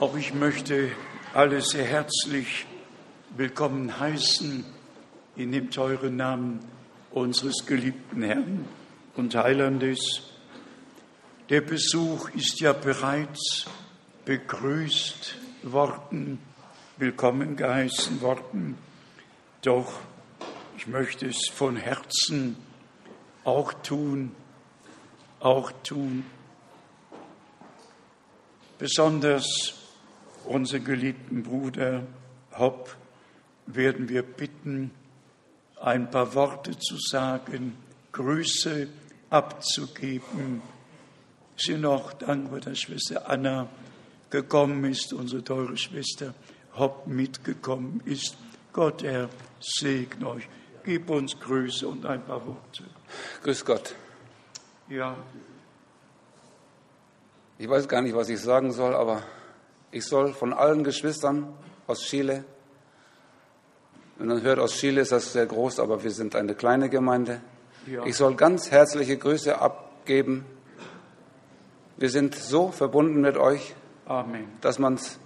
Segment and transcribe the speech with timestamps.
[0.00, 0.92] Auch ich möchte
[1.34, 2.64] alle sehr herzlich
[3.36, 4.64] willkommen heißen
[5.36, 6.60] in dem teuren Namen
[7.10, 8.64] unseres geliebten Herrn
[9.14, 10.22] und Heilandes.
[11.50, 13.66] Der Besuch ist ja bereits
[14.24, 16.38] begrüßt worden,
[16.96, 18.78] willkommen geheißen worden.
[19.60, 20.00] Doch
[20.78, 22.56] ich möchte es von Herzen
[23.44, 24.34] auch tun,
[25.40, 26.24] auch tun.
[28.78, 29.74] Besonders
[30.44, 32.02] unseren geliebten Bruder
[32.58, 32.96] Hopp
[33.66, 34.90] werden wir bitten,
[35.80, 37.76] ein paar Worte zu sagen,
[38.12, 38.88] Grüße
[39.30, 40.62] abzugeben.
[41.56, 43.68] Sie noch dankbar, dass Schwester Anna
[44.30, 46.34] gekommen ist, unsere teure Schwester
[46.74, 48.36] Hopp mitgekommen ist.
[48.72, 49.28] Gott, er
[49.60, 50.48] segne euch.
[50.84, 52.84] Gib uns Grüße und ein paar Worte.
[53.42, 53.94] Grüß Gott.
[54.88, 55.16] Ja,
[57.60, 59.22] Ich weiß gar nicht, was ich sagen soll, aber
[59.92, 61.52] ich soll von allen Geschwistern
[61.86, 62.44] aus Chile,
[64.20, 67.40] wenn man hört, aus Chile ist das sehr groß, aber wir sind eine kleine Gemeinde.
[67.86, 68.04] Ja.
[68.04, 70.44] Ich soll ganz herzliche Grüße abgeben.
[71.96, 73.74] Wir sind so verbunden mit euch,
[74.04, 74.48] Amen.
[74.60, 75.18] dass man es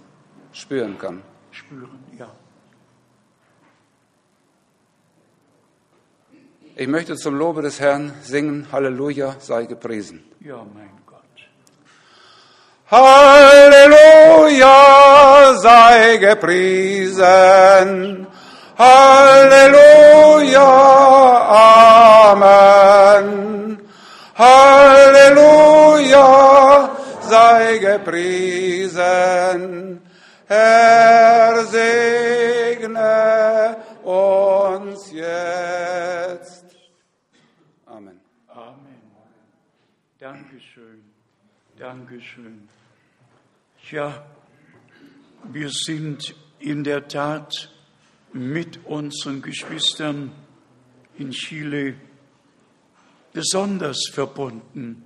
[0.53, 1.23] spüren kann.
[1.51, 2.31] Spüren, ja.
[6.77, 10.23] Ich möchte zum Lobe des Herrn singen, Halleluja sei gepriesen.
[10.39, 11.04] Ja, mein.
[12.91, 14.77] Halleluja
[15.57, 18.27] sei gepriesen.
[18.77, 20.61] Halleluja,
[22.29, 23.79] Amen.
[24.37, 26.29] Halleluja
[27.21, 29.01] sei gepriesen.
[30.47, 36.65] Herr segne uns jetzt.
[37.87, 38.19] Amen.
[38.47, 39.01] Amen.
[40.19, 41.03] Dankeschön.
[41.79, 42.69] Dankeschön.
[43.91, 44.25] Ja,
[45.43, 47.71] wir sind in der Tat
[48.33, 50.31] mit unseren Geschwistern
[51.19, 51.93] in Chile
[53.31, 55.05] besonders verbunden.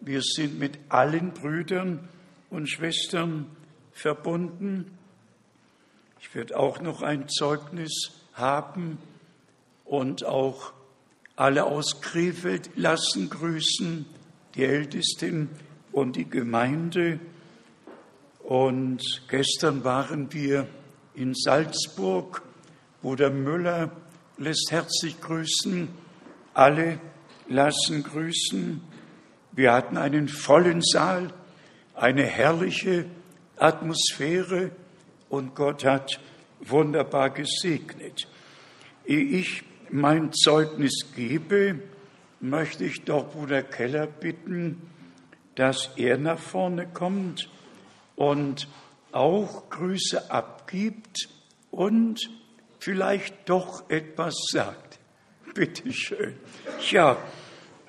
[0.00, 2.08] Wir sind mit allen Brüdern
[2.50, 3.46] und Schwestern
[3.92, 4.98] verbunden.
[6.18, 8.98] Ich werde auch noch ein Zeugnis haben
[9.84, 10.72] und auch
[11.36, 14.04] alle aus Krefeld lassen grüßen,
[14.56, 15.48] die Ältesten
[15.92, 17.20] und die Gemeinde.
[18.46, 20.68] Und gestern waren wir
[21.14, 22.42] in Salzburg.
[23.02, 23.90] Bruder Müller
[24.38, 25.88] lässt herzlich grüßen.
[26.54, 27.00] Alle
[27.48, 28.80] lassen grüßen.
[29.50, 31.32] Wir hatten einen vollen Saal,
[31.96, 33.06] eine herrliche
[33.56, 34.70] Atmosphäre
[35.28, 36.20] und Gott hat
[36.60, 38.28] wunderbar gesegnet.
[39.04, 41.80] Ehe ich mein Zeugnis gebe,
[42.38, 44.82] möchte ich doch Bruder Keller bitten,
[45.56, 47.48] dass er nach vorne kommt
[48.16, 48.68] und
[49.12, 51.28] auch Grüße abgibt
[51.70, 52.30] und
[52.78, 54.98] vielleicht doch etwas sagt.
[55.54, 56.34] Bitte schön.
[56.90, 57.16] Ja,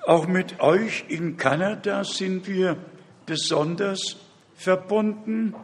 [0.06, 2.76] auch mit euch in Kanada sind wir
[3.26, 4.16] besonders
[4.54, 5.54] verbunden.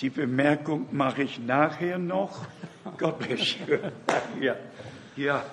[0.00, 2.46] Die Bemerkung mache ich nachher noch.
[2.96, 3.76] Gott bless you.
[4.40, 4.56] Ja,
[5.16, 5.44] ja,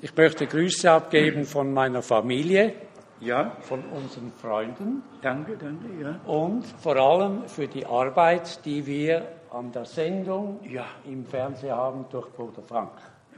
[0.00, 2.74] Ich möchte Grüße abgeben von meiner Familie,
[3.20, 6.20] ja, von unseren Freunden danke, danke, ja.
[6.26, 10.86] und vor allem für die Arbeit, die wir an der Sendung Ja.
[11.04, 12.92] im Fernsehen haben durch Bruder Frank.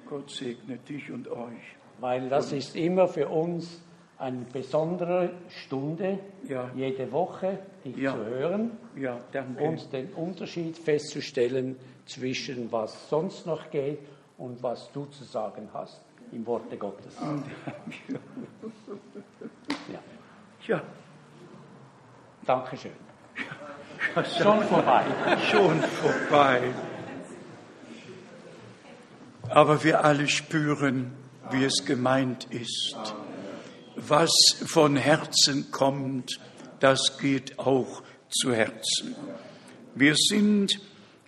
[0.09, 1.77] Gott segne dich und euch.
[2.01, 3.83] Weil das ist immer für uns
[4.19, 6.71] eine besondere Stunde, Ja.
[6.75, 8.13] jede Woche dich Ja.
[8.13, 9.63] zu hören Ja, danke.
[9.63, 11.77] und den Unterschied festzustellen
[12.07, 13.99] zwischen was sonst noch geht
[14.39, 16.01] und was du zu sagen hast
[16.33, 17.15] im Worte Gottes.
[19.93, 20.01] Ja.
[20.67, 20.83] Ja,
[22.47, 22.93] Dankeschön.
[24.39, 25.05] Schon vorbei.
[25.51, 26.63] schon vorbei.
[29.49, 31.13] Aber wir alle spüren,
[31.51, 33.15] wie es gemeint ist.
[33.97, 34.31] Was
[34.65, 36.41] von Herzen kommt,
[36.79, 39.17] das geht auch zu Herzen.
[39.95, 40.81] Wir sind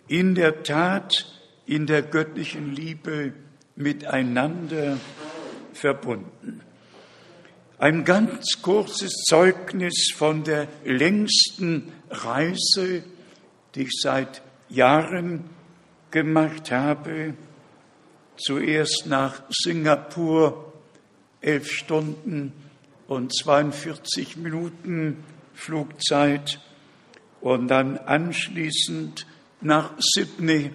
[0.06, 1.26] in der Tat
[1.66, 3.32] in der göttlichen Liebe
[3.78, 4.98] miteinander
[5.72, 6.60] verbunden.
[7.78, 13.04] Ein ganz kurzes Zeugnis von der längsten Reise,
[13.74, 15.44] die ich seit Jahren
[16.10, 17.34] gemacht habe.
[18.36, 20.72] Zuerst nach Singapur,
[21.40, 22.52] elf Stunden
[23.06, 25.22] und 42 Minuten
[25.54, 26.60] Flugzeit
[27.40, 29.24] und dann anschließend
[29.60, 30.72] nach Sydney,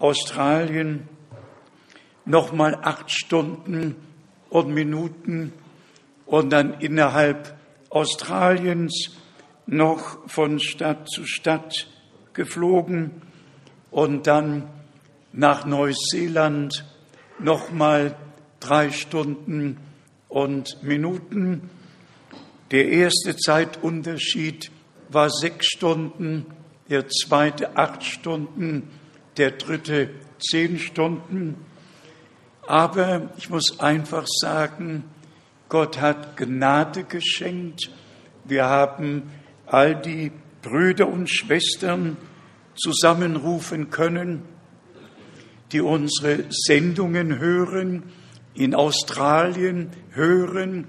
[0.00, 1.08] Australien,
[2.24, 3.96] nochmal acht Stunden
[4.50, 5.52] und Minuten
[6.26, 7.56] und dann innerhalb
[7.90, 9.10] Australiens
[9.66, 11.88] noch von Stadt zu Stadt
[12.32, 13.22] geflogen
[13.90, 14.68] und dann
[15.32, 16.84] nach Neuseeland
[17.38, 18.16] nochmal
[18.60, 19.78] drei Stunden
[20.28, 21.70] und Minuten.
[22.70, 24.70] Der erste Zeitunterschied
[25.08, 26.46] war sechs Stunden,
[26.88, 28.88] der zweite acht Stunden,
[29.36, 31.56] der dritte zehn Stunden.
[32.66, 35.04] Aber ich muss einfach sagen,
[35.68, 37.90] Gott hat Gnade geschenkt.
[38.44, 39.30] Wir haben
[39.66, 40.30] all die
[40.62, 42.16] Brüder und Schwestern
[42.74, 44.42] zusammenrufen können,
[45.72, 48.04] die unsere Sendungen hören,
[48.54, 50.86] in Australien hören,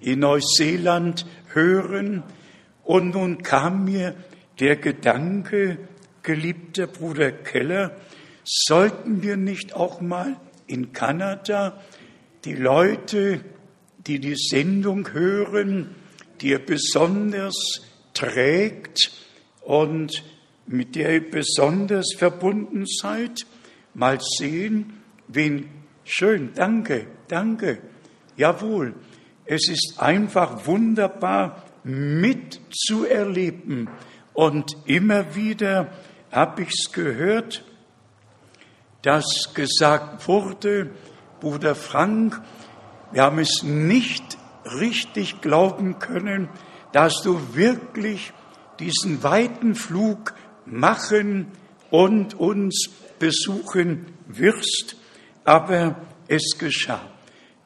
[0.00, 2.22] in Neuseeland hören.
[2.82, 4.14] Und nun kam mir
[4.60, 5.78] der Gedanke,
[6.22, 7.96] geliebter Bruder Keller,
[8.44, 10.36] sollten wir nicht auch mal
[10.66, 11.80] in Kanada
[12.44, 13.40] die Leute,
[14.06, 15.94] die die Sendung hören,
[16.40, 17.82] die er besonders
[18.12, 19.12] trägt
[19.62, 20.22] und
[20.66, 23.46] mit der ihr besonders verbunden seid,
[23.94, 25.68] mal sehen, wen
[26.04, 27.78] schön, danke, danke,
[28.36, 28.94] jawohl,
[29.46, 33.88] es ist einfach wunderbar mitzuerleben.
[34.32, 35.92] Und immer wieder
[36.30, 37.62] habe ich es gehört,
[39.04, 40.90] dass gesagt wurde,
[41.38, 42.40] Bruder Frank,
[43.12, 46.48] wir haben es nicht richtig glauben können,
[46.92, 48.32] dass du wirklich
[48.80, 50.32] diesen weiten Flug
[50.64, 51.48] machen
[51.90, 54.96] und uns besuchen wirst.
[55.44, 55.96] Aber
[56.26, 57.02] es geschah.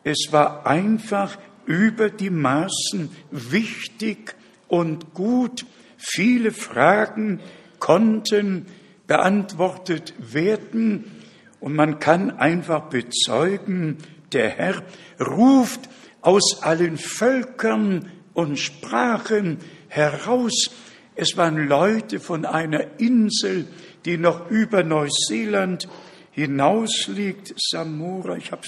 [0.02, 4.35] Es war einfach über die Maßen wichtig
[4.67, 5.67] und gut.
[5.99, 7.38] Viele Fragen
[7.79, 8.67] konnten
[9.06, 11.18] beantwortet werden
[11.60, 13.99] und man kann einfach bezeugen,
[14.32, 14.82] der Herr
[15.20, 15.88] ruft
[16.20, 19.58] aus allen Völkern und Sprachen
[19.88, 20.70] heraus.
[21.14, 23.66] Es waren Leute von einer Insel,
[24.05, 25.88] die noch über Neuseeland
[26.31, 28.62] hinausliegt, Samura, ich habe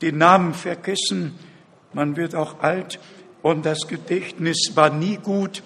[0.00, 1.34] den Namen vergessen,
[1.92, 3.00] man wird auch alt
[3.42, 5.62] und das Gedächtnis war nie gut,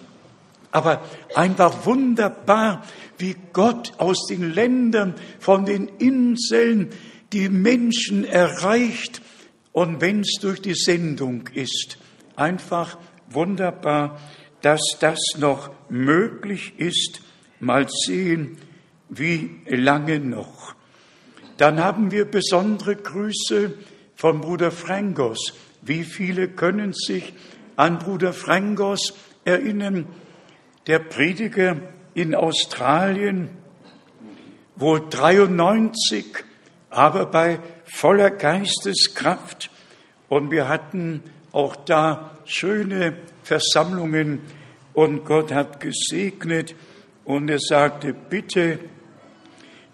[0.70, 1.02] aber
[1.34, 2.82] einfach wunderbar,
[3.18, 6.90] wie Gott aus den Ländern, von den Inseln
[7.32, 9.22] die Menschen erreicht
[9.72, 11.98] und wenn es durch die Sendung ist,
[12.36, 12.96] einfach
[13.28, 14.20] wunderbar,
[14.62, 17.20] dass das noch möglich ist.
[17.60, 18.58] Mal sehen,
[19.08, 20.74] wie lange noch.
[21.56, 23.74] Dann haben wir besondere Grüße
[24.14, 25.54] von Bruder Frangos.
[25.82, 27.34] Wie viele können sich
[27.76, 29.14] an Bruder Frangos
[29.44, 30.06] erinnern?
[30.86, 31.76] Der Prediger
[32.14, 33.50] in Australien,
[34.76, 36.24] wohl 93,
[36.90, 39.70] aber bei voller Geisteskraft.
[40.28, 41.22] Und wir hatten
[41.52, 44.40] auch da schöne Versammlungen
[44.94, 46.74] und Gott hat gesegnet
[47.24, 48.78] und er sagte, bitte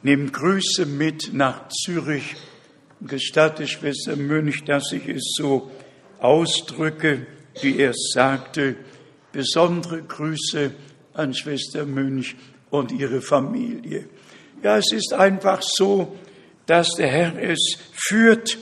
[0.02, 2.34] Nimm Grüße mit nach Zürich.
[3.02, 5.70] Gestatte Schwester Mönch, dass ich es so
[6.18, 7.26] ausdrücke,
[7.60, 8.76] wie er sagte.
[9.30, 10.70] Besondere Grüße
[11.14, 12.36] an Schwester Mönch
[12.70, 14.08] und ihre Familie.
[14.62, 16.16] Ja, es ist einfach so,
[16.66, 18.58] dass der Herr es führt.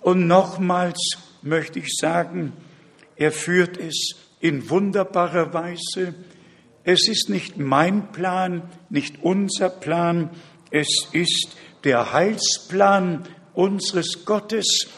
[0.00, 0.98] Und nochmals
[1.42, 2.52] möchte ich sagen,
[3.16, 6.14] er führt es in wunderbarer Weise.
[6.84, 10.30] Es ist nicht mein Plan, nicht unser Plan,
[10.70, 14.88] es ist der Heilsplan unseres Gottes,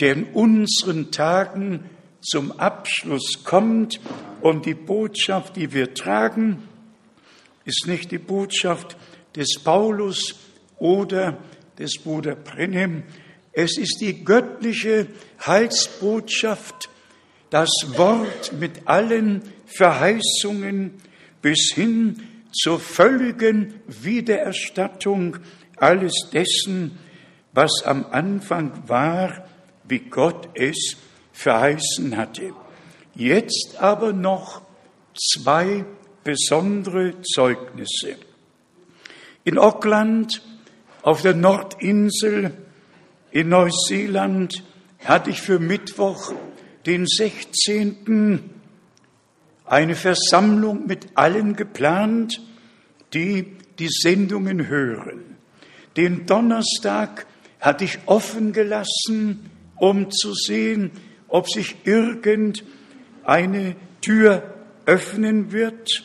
[0.00, 1.90] der in unseren Tagen
[2.20, 4.00] zum Abschluss kommt.
[4.40, 6.62] Und die Botschaft, die wir tragen,
[7.64, 8.96] ist nicht die Botschaft
[9.36, 10.36] des Paulus
[10.78, 11.38] oder
[11.78, 13.02] des Bruder Brenhem.
[13.52, 15.06] Es ist die göttliche
[15.44, 16.88] Heilsbotschaft,
[17.50, 20.94] das Wort mit allen Verheißungen
[21.42, 25.38] bis hin zur völligen Wiedererstattung
[25.76, 26.98] alles dessen,
[27.52, 29.46] was am Anfang war,
[29.84, 30.96] wie Gott es
[31.32, 32.52] verheißen hatte.
[33.18, 34.62] Jetzt aber noch
[35.12, 35.84] zwei
[36.22, 38.14] besondere Zeugnisse.
[39.42, 40.40] In Auckland,
[41.02, 42.52] auf der Nordinsel,
[43.32, 44.62] in Neuseeland,
[45.04, 46.32] hatte ich für Mittwoch,
[46.86, 48.50] den 16
[49.66, 52.40] eine Versammlung mit allen geplant,
[53.14, 55.36] die die Sendungen hören.
[55.96, 57.26] Den Donnerstag
[57.58, 60.92] hatte ich offen gelassen, um zu sehen,
[61.26, 61.74] ob sich
[63.28, 64.54] irgendeine Tür
[64.86, 66.04] öffnen wird.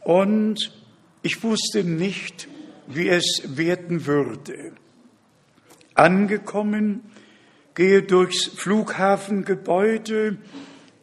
[0.00, 0.72] Und
[1.22, 2.48] ich wusste nicht,
[2.86, 4.72] wie es werden würde.
[5.94, 7.02] Angekommen,
[7.74, 10.38] gehe durchs Flughafengebäude,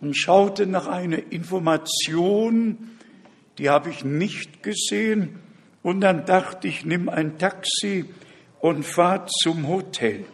[0.01, 2.95] und schaute nach einer Information
[3.57, 5.39] die habe ich nicht gesehen.
[5.81, 8.05] Und dann dachte ich, nimm ein Taxi
[8.59, 10.25] und fahr zum Hotel.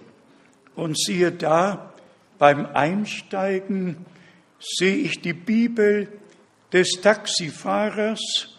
[0.75, 1.93] Und siehe da,
[2.37, 3.97] beim Einsteigen
[4.61, 6.07] sehe ich die Bibel
[6.71, 8.49] des Taxifahrers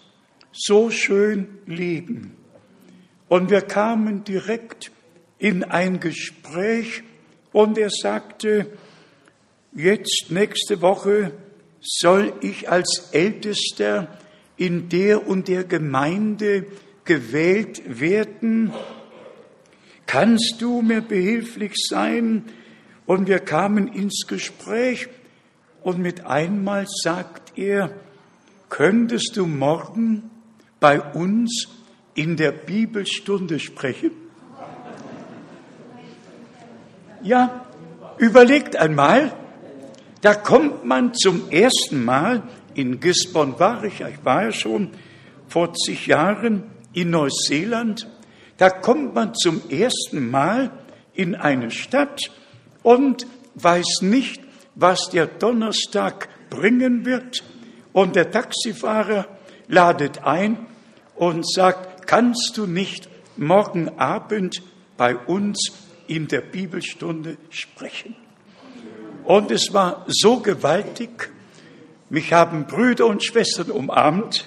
[0.52, 2.36] so schön liegen.
[3.28, 4.90] Und wir kamen direkt
[5.38, 7.02] in ein Gespräch
[7.52, 8.66] und er sagte,
[9.74, 11.32] jetzt nächste Woche
[11.80, 14.18] soll ich als Ältester
[14.56, 16.66] in der und der Gemeinde
[17.04, 18.72] gewählt werden.
[20.06, 22.44] Kannst du mir behilflich sein?
[23.06, 25.08] Und wir kamen ins Gespräch
[25.84, 27.90] und mit einmal sagt er,
[28.68, 30.30] könntest du morgen
[30.80, 31.68] bei uns
[32.14, 34.12] in der Bibelstunde sprechen?
[37.22, 37.66] Ja,
[38.18, 39.32] überlegt einmal,
[40.20, 42.42] da kommt man zum ersten Mal
[42.74, 44.90] in Gisborne war ich, ich war ja schon
[45.48, 48.08] vor zig Jahren in Neuseeland,
[48.56, 50.70] da kommt man zum ersten Mal
[51.14, 52.30] in eine Stadt
[52.82, 54.42] und weiß nicht,
[54.74, 57.42] was der Donnerstag bringen wird.
[57.92, 59.26] Und der Taxifahrer
[59.68, 60.66] ladet ein
[61.14, 64.62] und sagt, kannst du nicht morgen Abend
[64.96, 65.72] bei uns
[66.06, 68.16] in der Bibelstunde sprechen?
[69.24, 71.30] Und es war so gewaltig,
[72.10, 74.46] mich haben Brüder und Schwestern umarmt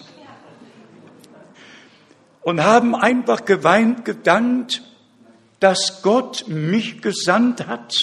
[2.42, 4.84] und haben einfach geweint, gedankt,
[5.60, 7.94] dass Gott mich gesandt hat,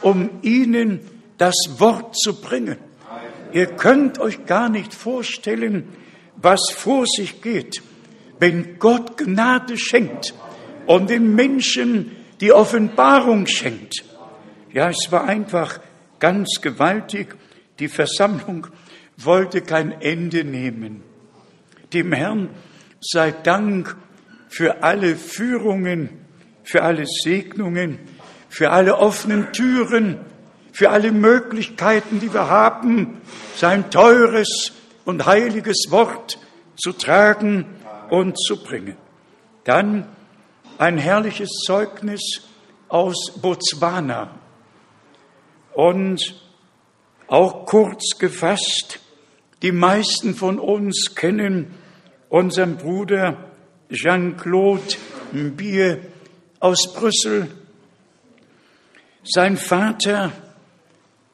[0.00, 2.76] um ihnen das Wort zu bringen.
[3.52, 5.88] Ihr könnt euch gar nicht vorstellen,
[6.36, 7.82] was vor sich geht,
[8.38, 10.34] wenn Gott Gnade schenkt
[10.86, 14.04] und den Menschen die Offenbarung schenkt.
[14.72, 15.80] Ja, es war einfach
[16.18, 17.34] ganz gewaltig.
[17.78, 18.66] Die Versammlung
[19.16, 21.02] wollte kein Ende nehmen.
[21.92, 22.50] Dem Herrn
[23.00, 23.96] sei Dank
[24.48, 26.10] für alle Führungen,
[26.64, 27.98] für alle Segnungen,
[28.48, 30.18] für alle offenen Türen,
[30.78, 33.20] für alle Möglichkeiten, die wir haben,
[33.56, 34.70] sein teures
[35.04, 36.38] und heiliges Wort
[36.76, 37.66] zu tragen
[38.10, 38.96] und zu bringen.
[39.64, 40.06] Dann
[40.78, 42.42] ein herrliches Zeugnis
[42.88, 44.30] aus Botswana
[45.74, 46.40] und
[47.26, 49.00] auch kurz gefasst,
[49.62, 51.74] die meisten von uns kennen
[52.28, 53.50] unseren Bruder
[53.90, 54.94] Jean-Claude
[55.32, 56.02] Mbier
[56.60, 57.48] aus Brüssel.
[59.24, 60.30] Sein Vater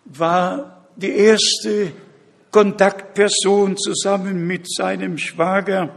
[0.05, 1.93] war die erste
[2.51, 5.91] Kontaktperson zusammen mit seinem Schwager,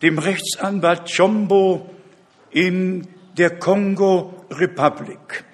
[0.00, 1.90] dem Rechtsanwalt Chombo
[2.50, 5.44] in der Kongo-Republik.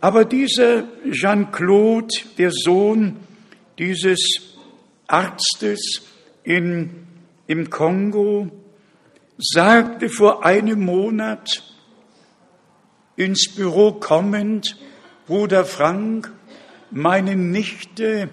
[0.00, 3.16] Aber dieser Jean-Claude, der Sohn
[3.78, 4.56] dieses
[5.06, 6.02] Arztes
[6.42, 7.06] in,
[7.46, 8.50] im Kongo,
[9.36, 11.62] sagte vor einem Monat
[13.16, 14.78] ins Büro kommend,
[15.26, 16.32] Bruder Frank,
[16.90, 18.28] meine Nichte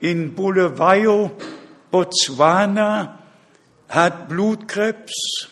[0.00, 1.32] in Bulawayo,
[1.90, 3.18] Botswana,
[3.88, 5.48] hat Blutkrebs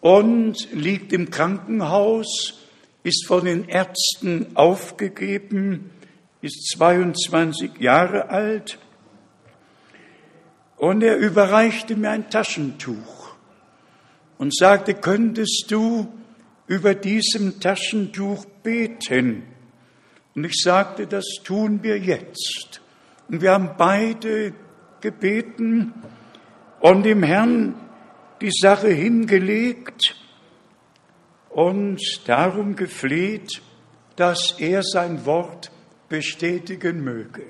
[0.00, 2.58] und liegt im Krankenhaus
[3.04, 5.90] ist von den Ärzten aufgegeben,
[6.40, 8.78] ist 22 Jahre alt
[10.76, 13.34] und er überreichte mir ein Taschentuch
[14.38, 16.08] und sagte, könntest du
[16.66, 19.44] über diesem Taschentuch beten?
[20.34, 22.80] Und ich sagte, das tun wir jetzt.
[23.28, 24.54] Und wir haben beide
[25.00, 25.92] gebeten
[26.80, 27.74] und dem Herrn
[28.40, 30.16] die Sache hingelegt
[31.50, 33.62] und darum gefleht,
[34.16, 35.70] dass er sein Wort
[36.08, 37.44] bestätigen möge.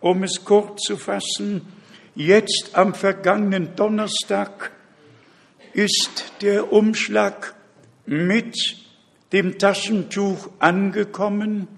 [0.00, 1.62] Um es kurz zu fassen,
[2.14, 4.72] jetzt am vergangenen Donnerstag
[5.72, 7.54] ist der Umschlag
[8.06, 8.56] mit
[9.32, 11.68] dem Taschentuch angekommen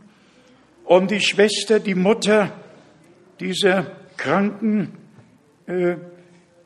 [0.88, 2.52] und die Schwester, die Mutter
[3.40, 4.92] dieser Kranken,
[5.66, 5.96] äh,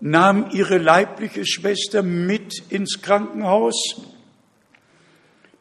[0.01, 4.01] nahm ihre leibliche Schwester mit ins Krankenhaus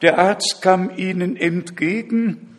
[0.01, 2.57] der Arzt kam ihnen entgegen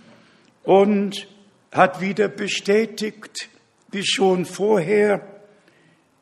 [0.62, 1.26] und
[1.72, 3.48] hat wieder bestätigt,
[3.90, 5.26] wie schon vorher,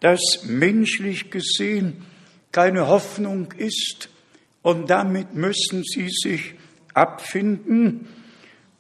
[0.01, 2.07] dass menschlich gesehen
[2.53, 4.09] keine Hoffnung ist
[4.63, 6.55] und damit müssen sie sich
[6.95, 8.09] abfinden.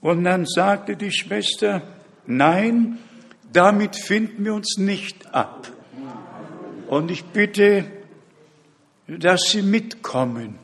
[0.00, 1.82] Und dann sagte die Schwester,
[2.26, 2.98] nein,
[3.52, 5.70] damit finden wir uns nicht ab.
[6.88, 7.84] Und ich bitte,
[9.06, 10.58] dass Sie mitkommen.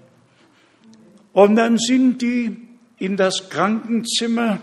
[1.32, 2.56] Und dann sind die
[2.98, 4.60] in das Krankenzimmer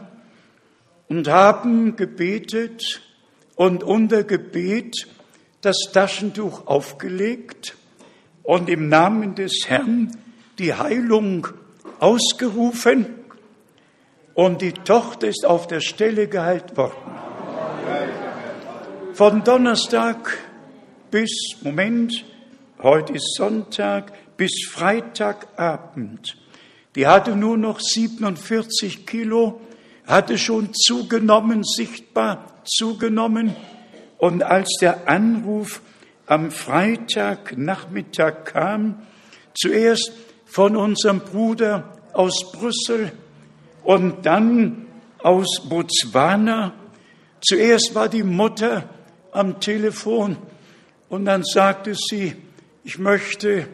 [1.08, 3.02] und haben gebetet
[3.56, 5.08] und unter Gebet
[5.62, 7.76] das Taschentuch aufgelegt
[8.42, 10.18] und im Namen des Herrn
[10.58, 11.48] die Heilung
[12.00, 13.23] ausgerufen
[14.34, 16.96] und die Tochter ist auf der Stelle geheilt worden.
[19.14, 20.38] Von Donnerstag
[21.12, 22.26] bis, Moment,
[22.82, 26.36] heute ist Sonntag, bis Freitagabend.
[26.96, 29.62] Die hatte nur noch 47 Kilo,
[30.08, 33.56] hatte schon zugenommen, sichtbar zugenommen.
[34.18, 35.82] Und als der Anruf
[36.26, 39.04] am Freitagnachmittag kam,
[39.54, 40.12] zuerst
[40.46, 43.12] von unserem Bruder aus Brüssel
[43.84, 44.88] und dann
[45.20, 46.74] aus Botswana,
[47.42, 48.90] zuerst war die Mutter
[49.32, 50.38] am Telefon
[51.10, 52.36] und dann sagte sie,
[52.84, 53.68] ich möchte,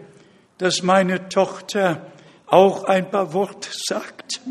[0.57, 2.05] dass meine Tochter
[2.45, 4.41] auch ein paar Worte sagt.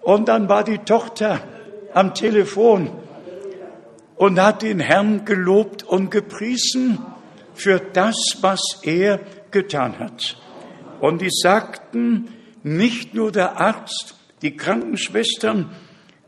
[0.00, 1.40] Und dann war die Tochter
[1.92, 2.90] am Telefon
[4.16, 6.98] und hat den Herrn gelobt und gepriesen
[7.54, 10.36] für das, was er getan hat.
[11.00, 12.28] Und die sagten,
[12.62, 15.70] nicht nur der Arzt, die Krankenschwestern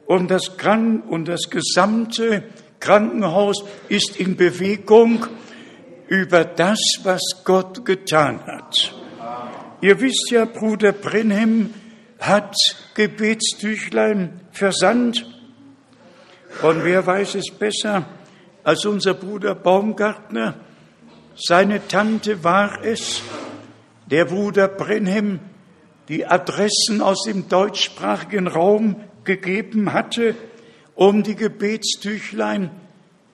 [0.06, 2.44] und das, Kranken und das gesamte
[2.80, 5.26] Krankenhaus ist in Bewegung
[6.08, 8.94] über das, was Gott getan hat.
[9.82, 11.74] Ihr wisst ja, Bruder Brenhem
[12.18, 12.56] hat
[12.94, 15.26] Gebetstüchlein versandt.
[16.62, 18.06] Und wer weiß es besser
[18.64, 20.54] als unser Bruder Baumgartner?
[21.36, 23.20] Seine Tante war es,
[24.06, 25.40] der Bruder Brenhem
[26.08, 30.34] die Adressen aus dem deutschsprachigen Raum gegeben hatte
[30.96, 32.70] um die Gebetstüchlein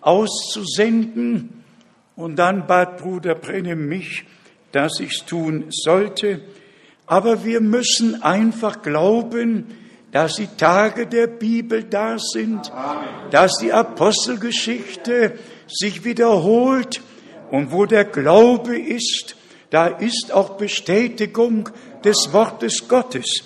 [0.03, 1.65] auszusenden.
[2.15, 4.25] Und dann bat Bruder Brenne mich,
[4.73, 6.43] dass ich's tun sollte.
[7.07, 9.67] Aber wir müssen einfach glauben,
[10.11, 12.71] dass die Tage der Bibel da sind,
[13.31, 17.01] dass die Apostelgeschichte sich wiederholt
[17.51, 19.37] und wo der Glaube ist,
[19.71, 21.71] da ist auch Bestätigung
[22.05, 23.45] des Wortes Gottes.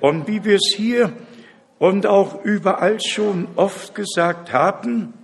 [0.00, 1.12] Und wie wir es hier
[1.78, 5.14] und auch überall schon oft gesagt haben,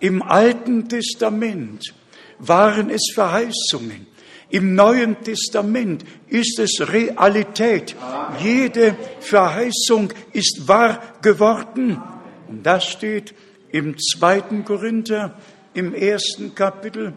[0.00, 1.94] im Alten Testament
[2.38, 4.06] waren es Verheißungen.
[4.48, 7.94] Im Neuen Testament ist es Realität.
[8.42, 12.02] Jede Verheißung ist wahr geworden.
[12.48, 13.34] Und das steht
[13.70, 15.36] im zweiten Korinther,
[15.74, 17.12] im ersten Kapitel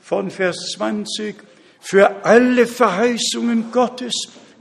[0.00, 1.34] von Vers 20.
[1.88, 4.12] Für alle Verheißungen Gottes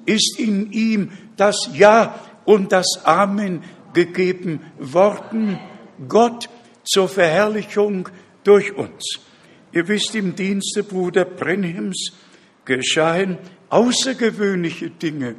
[0.06, 3.64] ist in ihm das Ja und das Amen
[3.94, 5.60] gegeben worden.
[6.08, 6.48] Gott
[6.86, 8.08] zur Verherrlichung
[8.46, 9.20] durch uns.
[9.74, 12.14] Ihr wisst, im Dienste Bruder Brenhims
[12.64, 13.38] geschahen
[13.68, 15.36] außergewöhnliche Dinge.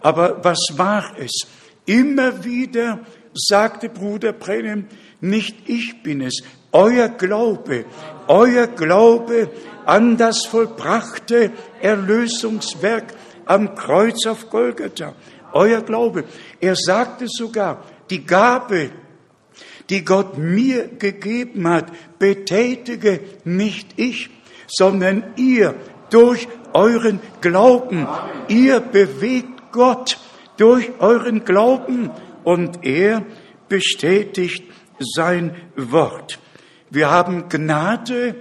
[0.00, 1.46] Aber was war es?
[1.86, 4.86] Immer wieder sagte Bruder Brenhim,
[5.20, 7.84] nicht ich bin es, euer Glaube,
[8.26, 9.50] euer Glaube
[9.88, 13.14] an das vollbrachte Erlösungswerk
[13.46, 15.14] am Kreuz auf Golgatha
[15.52, 16.24] euer Glaube.
[16.60, 18.90] Er sagte sogar, die Gabe,
[19.88, 21.86] die Gott mir gegeben hat,
[22.18, 24.28] betätige nicht ich,
[24.66, 25.74] sondern ihr
[26.10, 28.06] durch euren Glauben.
[28.48, 30.18] Ihr bewegt Gott
[30.58, 32.10] durch euren Glauben
[32.44, 33.24] und er
[33.70, 34.64] bestätigt
[34.98, 36.38] sein Wort.
[36.90, 38.34] Wir haben Gnade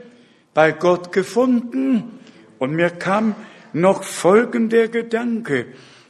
[0.57, 2.19] bei Gott gefunden
[2.57, 3.35] und mir kam
[3.73, 5.67] noch folgender Gedanke.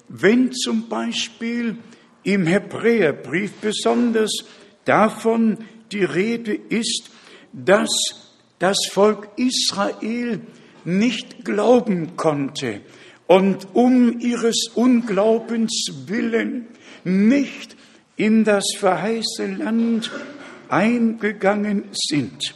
[0.07, 1.79] Wenn zum Beispiel
[2.23, 4.31] im Hebräerbrief besonders
[4.85, 5.57] davon
[5.91, 7.11] die Rede ist,
[7.51, 7.89] dass
[8.57, 10.39] das Volk Israel
[10.85, 12.79] nicht glauben konnte
[13.27, 16.67] und um ihres Unglaubens willen
[17.03, 17.75] nicht
[18.15, 20.09] in das verheißene Land
[20.69, 22.55] eingegangen sind.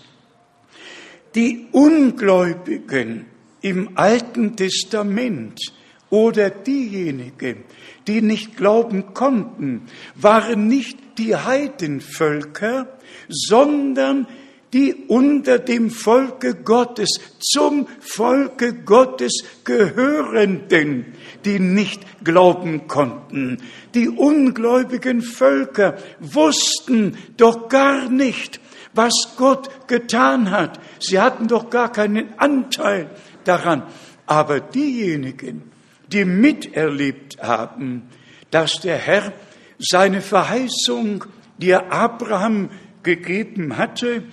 [1.35, 3.25] Die Ungläubigen
[3.61, 5.59] im Alten Testament
[6.09, 7.63] oder diejenigen,
[8.07, 9.83] die nicht glauben konnten,
[10.15, 14.27] waren nicht die Heidenvölker, sondern
[14.73, 21.13] die unter dem Volke Gottes, zum Volke Gottes gehörenden,
[21.43, 23.57] die nicht glauben konnten.
[23.93, 28.59] Die ungläubigen Völker wussten doch gar nicht,
[28.93, 30.79] was Gott getan hat.
[30.99, 33.09] Sie hatten doch gar keinen Anteil
[33.43, 33.83] daran.
[34.25, 35.71] Aber diejenigen,
[36.11, 38.09] die miterlebt haben,
[38.49, 39.33] dass der Herr
[39.79, 41.25] seine Verheißung,
[41.57, 42.69] die er Abraham
[43.03, 44.23] gegeben hatte,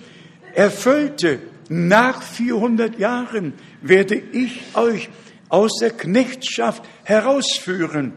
[0.54, 1.40] erfüllte.
[1.68, 5.10] Nach 400 Jahren werde ich euch
[5.48, 8.12] aus der Knechtschaft herausführen.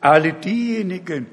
[0.00, 1.26] Alle diejenigen,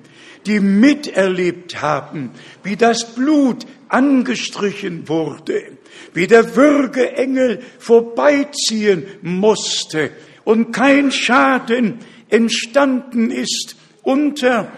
[0.45, 2.31] die miterlebt haben,
[2.63, 5.77] wie das Blut angestrichen wurde,
[6.13, 10.11] wie der Würgeengel vorbeiziehen musste
[10.43, 14.71] und kein Schaden entstanden ist unter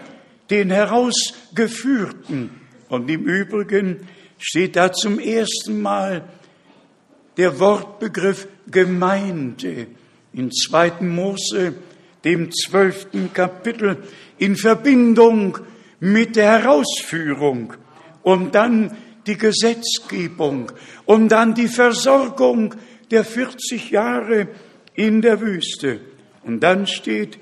[0.50, 2.50] den Herausgeführten.
[2.88, 4.06] Und im Übrigen
[4.38, 6.28] steht da zum ersten Mal
[7.36, 9.86] der Wortbegriff Gemeinde
[10.32, 11.00] in 2.
[11.00, 11.74] Mose,
[12.24, 14.02] dem zwölften Kapitel,
[14.38, 15.58] in Verbindung
[16.00, 17.72] mit der Herausführung
[18.22, 20.72] und dann die Gesetzgebung
[21.04, 22.74] und dann die Versorgung
[23.10, 24.48] der 40 Jahre
[24.94, 26.00] in der Wüste.
[26.44, 27.38] Und dann steht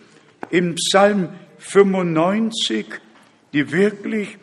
[0.51, 2.87] im Psalm 95
[3.53, 4.37] die wirklich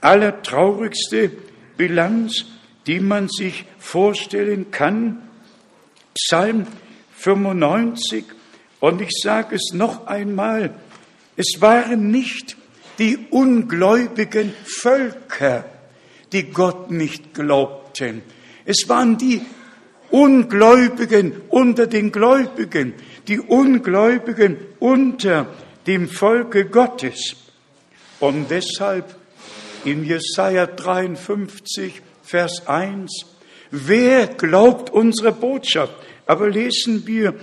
[0.00, 1.30] allertraurigste
[1.76, 2.44] Bilanz,
[2.86, 5.22] die man sich vorstellen kann.
[6.14, 6.66] Psalm
[7.12, 8.24] 95.
[8.80, 10.74] Und ich sage es noch einmal,
[11.36, 12.56] es waren nicht
[12.98, 15.64] die ungläubigen Völker,
[16.32, 18.22] die Gott nicht glaubten.
[18.64, 19.42] Es waren die
[20.10, 22.94] Ungläubigen unter den Gläubigen,
[23.26, 25.46] die Ungläubigen unter
[25.86, 27.36] dem Volke Gottes.
[28.20, 29.16] Und deshalb
[29.84, 33.10] in Jesaja 53, Vers 1,
[33.70, 35.94] wer glaubt unsere Botschaft?
[36.26, 37.34] Aber lesen wir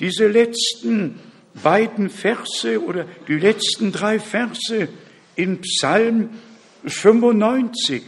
[0.00, 1.20] diese letzten
[1.62, 4.88] beiden Verse oder die letzten drei Verse
[5.36, 6.30] in Psalm
[6.84, 8.02] 95,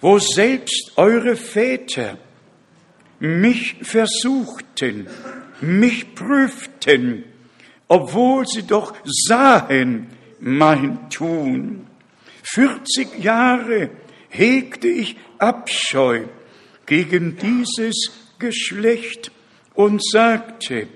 [0.00, 2.18] wo selbst eure Väter
[3.20, 5.08] mich versuchten,
[5.60, 7.24] mich prüften,
[7.88, 10.08] obwohl sie doch sahen
[10.40, 11.86] mein Tun.
[12.44, 13.90] 40 Jahre
[14.28, 16.24] hegte ich Abscheu
[16.86, 19.32] gegen dieses Geschlecht
[19.74, 20.86] und sagte,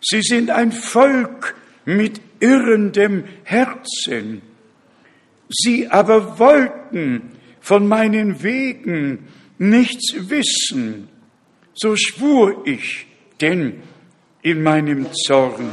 [0.00, 4.42] sie sind ein Volk mit irrendem Herzen.
[5.48, 7.37] Sie aber wollten
[7.68, 9.28] von meinen Wegen
[9.58, 11.10] nichts wissen.
[11.74, 13.06] So schwur ich
[13.42, 13.82] denn
[14.40, 15.68] in meinem Zorn,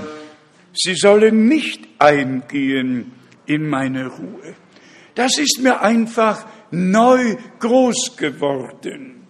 [0.73, 3.13] sie sollen nicht eingehen
[3.45, 4.55] in meine Ruhe.
[5.15, 9.25] Das ist mir einfach neu groß geworden.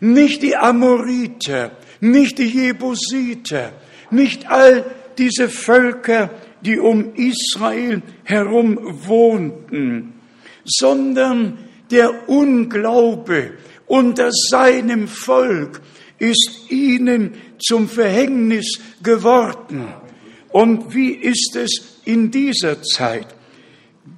[0.00, 3.74] Nicht die Amoriter, nicht die Jebusiter,
[4.10, 4.86] nicht all
[5.18, 6.30] diese Völker,
[6.62, 10.17] die um Israel herum wohnten,
[10.68, 11.58] sondern
[11.90, 13.52] der Unglaube
[13.86, 15.80] unter seinem Volk
[16.18, 19.88] ist ihnen zum Verhängnis geworden.
[20.50, 23.26] Und wie ist es in dieser Zeit?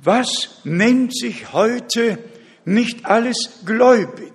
[0.03, 2.19] Was nennt sich heute
[2.65, 4.33] nicht alles gläubig?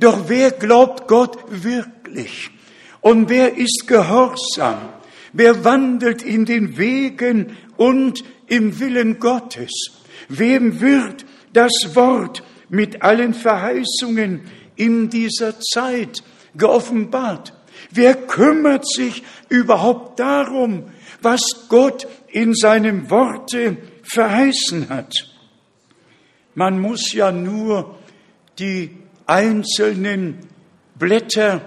[0.00, 2.50] Doch wer glaubt Gott wirklich?
[3.00, 4.88] Und wer ist gehorsam?
[5.32, 9.70] Wer wandelt in den Wegen und im Willen Gottes?
[10.28, 11.24] Wem wird
[11.56, 14.42] das Wort mit allen Verheißungen
[14.76, 16.22] in dieser Zeit
[16.54, 17.52] geoffenbart?
[17.90, 20.84] Wer kümmert sich überhaupt darum,
[21.22, 25.12] was Gott in seinem Worte verheißen hat?
[26.54, 27.98] Man muss ja nur
[28.58, 28.90] die
[29.26, 30.38] einzelnen
[30.98, 31.60] Blätter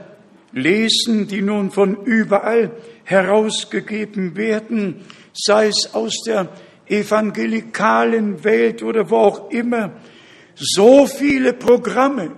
[0.52, 2.72] lesen, die nun von überall
[3.04, 5.02] herausgegeben werden,
[5.34, 6.50] sei es aus der
[6.90, 9.92] evangelikalen Welt oder wo auch immer,
[10.56, 12.32] so viele Programme.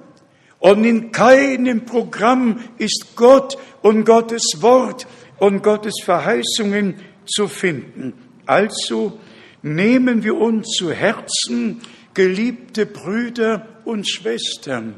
[0.60, 5.08] Und in keinem Programm ist Gott und Gottes Wort
[5.40, 8.14] und Gottes Verheißungen zu finden.
[8.46, 9.20] Also
[9.64, 11.82] nehmen wir uns zu Herzen,
[12.14, 14.96] geliebte Brüder und Schwestern,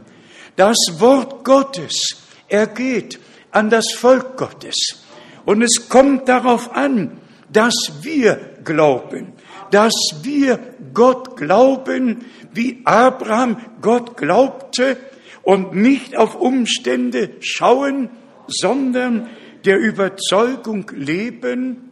[0.55, 3.19] das Wort Gottes ergeht
[3.51, 5.03] an das Volk Gottes.
[5.45, 7.19] Und es kommt darauf an,
[7.51, 9.32] dass wir glauben,
[9.73, 10.59] dass wir
[10.93, 14.97] Gott glauben, wie Abraham Gott glaubte
[15.41, 18.11] und nicht auf Umstände schauen,
[18.45, 19.29] sondern
[19.65, 21.89] der Überzeugung leben,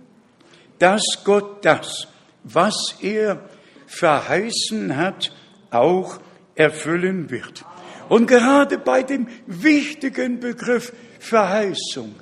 [0.78, 2.08] dass Gott das,
[2.44, 3.50] was er
[3.88, 5.34] verheißen hat,
[5.72, 6.20] auch
[6.54, 7.66] erfüllen wird.
[8.10, 12.14] Und gerade bei dem wichtigen Begriff Verheißung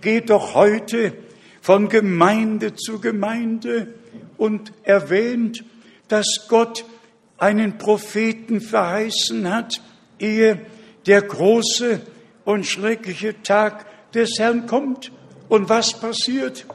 [0.00, 1.12] geht doch heute
[1.60, 3.94] von Gemeinde zu Gemeinde
[4.44, 5.64] und erwähnt,
[6.08, 6.84] dass Gott
[7.38, 9.80] einen Propheten verheißen hat,
[10.18, 10.66] ehe
[11.06, 12.02] der große
[12.44, 15.10] und schreckliche Tag des Herrn kommt.
[15.48, 16.66] Und was passiert?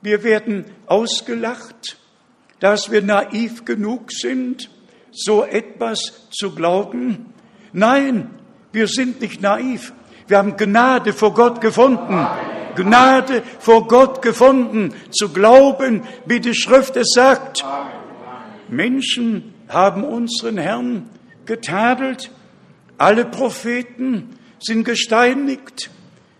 [0.00, 1.98] Wir werden ausgelacht,
[2.60, 4.70] dass wir naiv genug sind,
[5.12, 7.34] so etwas zu glauben.
[7.74, 8.30] Nein,
[8.72, 9.92] wir sind nicht naiv.
[10.28, 12.26] Wir haben Gnade vor Gott gefunden.
[12.78, 17.64] Gnade vor Gott gefunden, zu glauben, wie die Schrift es sagt.
[18.68, 21.10] Menschen haben unseren Herrn
[21.44, 22.30] getadelt,
[22.96, 25.90] alle Propheten sind gesteinigt,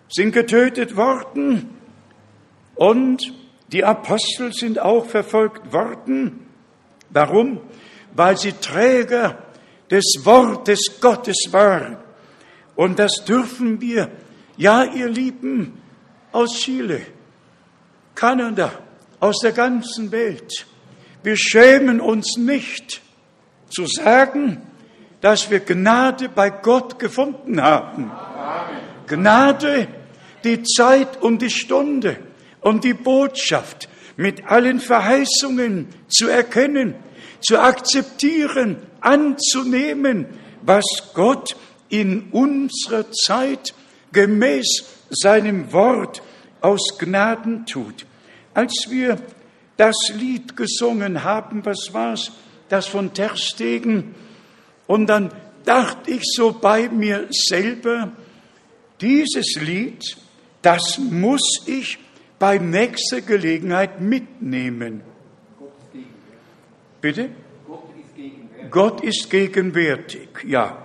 [0.09, 1.70] sind getötet worden
[2.74, 3.35] und
[3.72, 6.46] die Apostel sind auch verfolgt worden.
[7.11, 7.61] Warum?
[8.14, 9.38] Weil sie Träger
[9.90, 11.98] des Wortes Gottes waren.
[12.77, 14.11] Und das dürfen wir,
[14.57, 15.81] ja, ihr Lieben,
[16.32, 17.02] aus Chile,
[18.14, 18.72] Kanada,
[19.20, 20.66] aus der ganzen Welt.
[21.22, 23.00] Wir schämen uns nicht
[23.70, 24.62] zu sagen,
[25.20, 28.10] dass wir Gnade bei Gott gefunden haben.
[29.06, 29.88] Gnade,
[30.44, 32.18] die Zeit und die Stunde
[32.60, 36.94] und die Botschaft mit allen Verheißungen zu erkennen,
[37.40, 40.26] zu akzeptieren, anzunehmen,
[40.62, 41.56] was Gott
[41.88, 43.74] in unserer Zeit
[44.12, 46.23] gemäß seinem Wort
[46.61, 48.07] aus Gnaden tut.
[48.55, 49.18] Als wir
[49.77, 52.33] das Lied gesungen haben, was war's?
[52.68, 54.14] Das von Terstegen.
[54.87, 55.31] Und dann
[55.64, 58.12] dachte ich so bei mir selber,
[59.01, 60.16] dieses Lied,
[60.62, 61.99] das muss ich
[62.38, 65.03] bei nächster Gelegenheit mitnehmen.
[67.01, 67.31] Bitte?
[68.71, 70.85] Gott ist gegenwärtig, ja.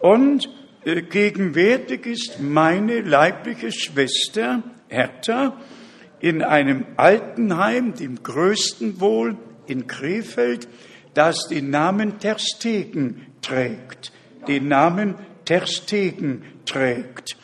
[0.00, 0.48] Und
[0.84, 5.56] gegenwärtig ist meine leibliche Schwester Hertha
[6.20, 10.68] in einem Altenheim, dem größten wohl in Krefeld,
[11.14, 14.12] das den Namen Terstegen trägt.
[14.48, 15.14] Den Namen
[15.44, 17.36] Terstegen trägt.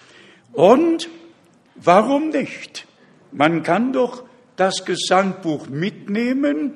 [0.52, 1.08] Und
[1.76, 2.86] warum nicht?
[3.30, 4.24] Man kann doch
[4.56, 6.72] das Gesangbuch mitnehmen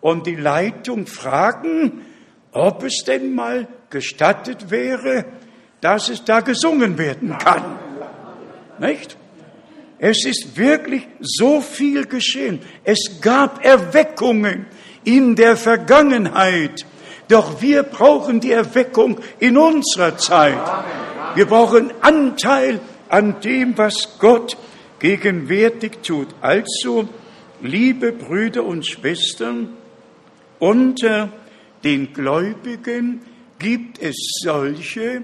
[0.00, 2.02] und die Leitung fragen,
[2.52, 5.26] ob es denn mal gestattet wäre,
[5.80, 7.78] dass es da gesungen werden kann.
[8.78, 9.16] Nicht?
[9.98, 12.60] Es ist wirklich so viel geschehen.
[12.84, 14.66] Es gab Erweckungen
[15.04, 16.86] in der Vergangenheit.
[17.28, 20.58] Doch wir brauchen die Erweckung in unserer Zeit.
[21.34, 24.56] Wir brauchen Anteil an dem, was Gott
[24.98, 26.28] gegenwärtig tut.
[26.40, 27.08] Also,
[27.60, 29.76] liebe Brüder und Schwestern,
[30.58, 31.30] unter
[31.84, 33.22] den Gläubigen
[33.58, 35.22] gibt es solche,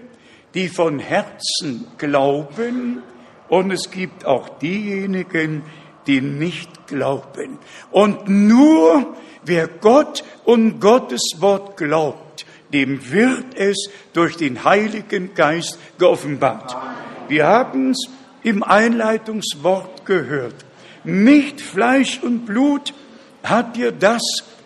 [0.54, 3.02] die von Herzen glauben,
[3.48, 5.62] und es gibt auch diejenigen,
[6.06, 7.58] die nicht glauben.
[7.90, 9.14] Und nur
[9.44, 16.76] wer Gott und Gottes Wort glaubt, dem wird es durch den Heiligen Geist geoffenbart.
[17.28, 18.08] Wir haben es
[18.42, 20.64] im Einleitungswort gehört.
[21.04, 22.94] Nicht Fleisch und Blut
[23.42, 24.22] hat dir das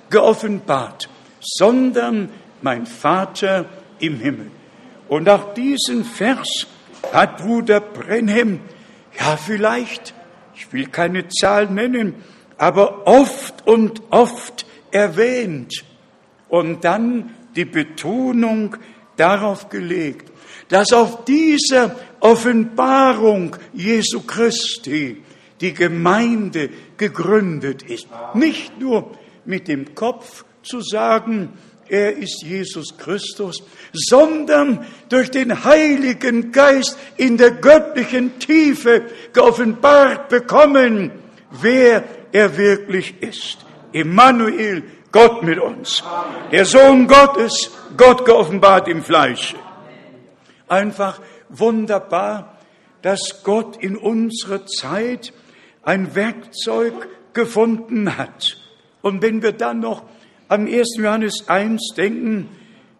[0.09, 1.09] geoffenbart,
[1.40, 2.31] sondern
[2.62, 3.66] mein Vater
[3.98, 4.51] im Himmel.
[5.09, 6.66] Und auch diesen Vers
[7.12, 8.61] hat Bruder Brenhem,
[9.18, 10.14] ja vielleicht,
[10.55, 12.16] ich will keine Zahl nennen,
[12.57, 15.85] aber oft und oft erwähnt
[16.49, 18.77] und dann die Betonung
[19.16, 20.31] darauf gelegt,
[20.68, 25.23] dass auf dieser Offenbarung Jesu Christi
[25.61, 28.07] die Gemeinde gegründet ist.
[28.35, 31.55] Nicht nur mit dem Kopf zu sagen,
[31.88, 41.12] er ist Jesus Christus, sondern durch den Heiligen Geist in der göttlichen Tiefe geoffenbart bekommen,
[41.51, 43.59] wer er wirklich ist.
[43.92, 46.03] Emmanuel, Gott mit uns.
[46.53, 49.57] Der Sohn Gottes, Gott geoffenbart im Fleische.
[50.68, 52.59] Einfach wunderbar,
[53.03, 55.33] dass Gott in unserer Zeit
[55.83, 56.92] ein Werkzeug
[57.33, 58.59] gefunden hat.
[59.01, 60.03] Und wenn wir dann noch
[60.48, 60.96] an 1.
[60.96, 62.48] Johannes 1 denken,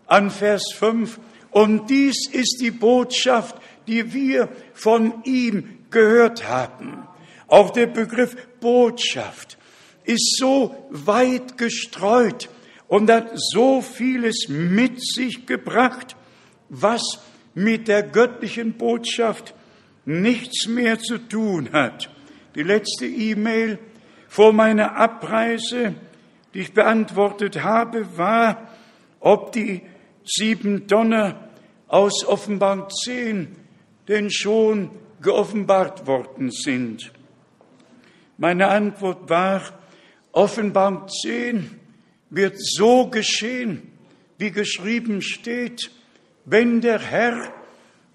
[0.07, 1.19] an Vers 5.
[1.51, 3.57] Und dies ist die Botschaft,
[3.87, 7.07] die wir von ihm gehört haben.
[7.47, 9.57] Auch der Begriff Botschaft
[10.05, 12.49] ist so weit gestreut
[12.87, 16.17] und hat so vieles mit sich gebracht,
[16.69, 17.03] was
[17.55, 19.55] mit der göttlichen Botschaft
[20.05, 22.11] nichts mehr zu tun hat.
[22.55, 23.79] Die letzte E-Mail
[24.27, 25.95] vor meiner Abreise
[26.59, 28.69] die ich beantwortet habe, war,
[29.21, 29.81] ob die
[30.25, 31.49] sieben Donner
[31.87, 33.55] aus Offenbarung 10
[34.09, 34.91] denn schon
[35.23, 37.13] geoffenbart worden sind.
[38.39, 39.63] Meine Antwort war,
[40.33, 41.79] Offenbarung 10
[42.31, 43.93] wird so geschehen,
[44.39, 45.93] wie geschrieben steht,
[46.45, 47.53] wenn der Herr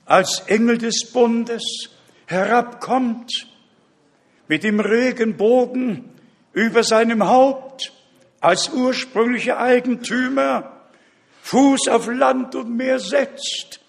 [0.04, 1.64] als Engel des Bundes
[2.26, 3.48] herabkommt
[4.50, 6.10] mit dem Regenbogen
[6.52, 7.94] über seinem Haupt
[8.44, 10.72] als ursprünglicher Eigentümer
[11.42, 13.82] Fuß auf Land und Meer setzt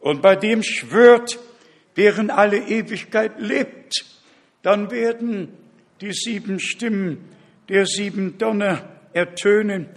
[0.00, 1.38] und bei dem schwört,
[1.96, 4.04] deren alle Ewigkeit lebt,
[4.62, 5.52] dann werden
[6.00, 7.28] die sieben Stimmen
[7.68, 9.88] der sieben Donner ertönen.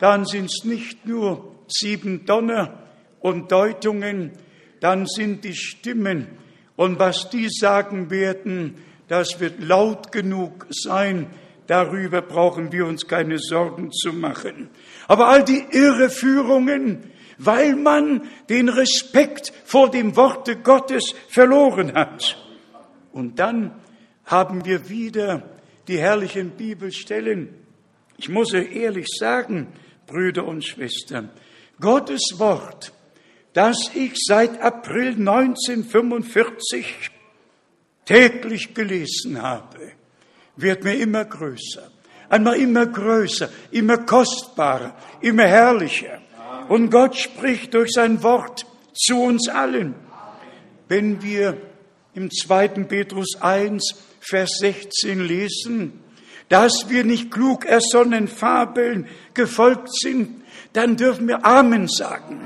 [0.00, 2.82] Dann sind es nicht nur sieben Donner,
[3.22, 4.32] und Deutungen,
[4.80, 6.26] dann sind die Stimmen
[6.76, 8.74] und was die sagen werden,
[9.08, 11.26] das wird laut genug sein.
[11.66, 14.68] Darüber brauchen wir uns keine Sorgen zu machen.
[15.08, 22.36] Aber all die Irreführungen, weil man den Respekt vor dem Worte Gottes verloren hat.
[23.12, 23.74] Und dann
[24.24, 25.42] haben wir wieder
[25.88, 27.54] die herrlichen Bibelstellen.
[28.16, 29.68] Ich muss ehrlich sagen,
[30.06, 31.30] Brüder und Schwestern,
[31.80, 32.92] Gottes Wort,
[33.52, 37.10] das ich seit April 1945
[38.04, 39.92] täglich gelesen habe,
[40.56, 41.90] wird mir immer größer,
[42.28, 46.20] einmal immer größer, immer kostbarer, immer herrlicher.
[46.68, 49.94] Und Gott spricht durch sein Wort zu uns allen.
[50.88, 51.56] Wenn wir
[52.14, 52.68] im 2.
[52.84, 56.00] Petrus 1, Vers 16 lesen,
[56.48, 60.42] dass wir nicht klug ersonnen Fabeln gefolgt sind,
[60.74, 62.40] dann dürfen wir Amen sagen.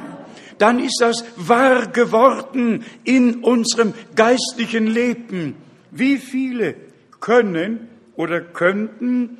[0.58, 5.56] Dann ist das wahr geworden in unserem geistlichen Leben.
[5.90, 6.76] Wie viele
[7.20, 9.38] können oder könnten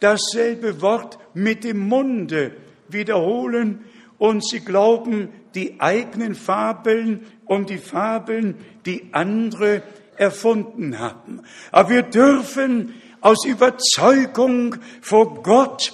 [0.00, 2.52] dasselbe Wort mit dem Munde
[2.88, 3.84] wiederholen
[4.18, 9.82] und sie glauben die eigenen Fabeln und die Fabeln, die andere
[10.16, 11.42] erfunden haben.
[11.72, 15.92] Aber wir dürfen aus Überzeugung vor Gott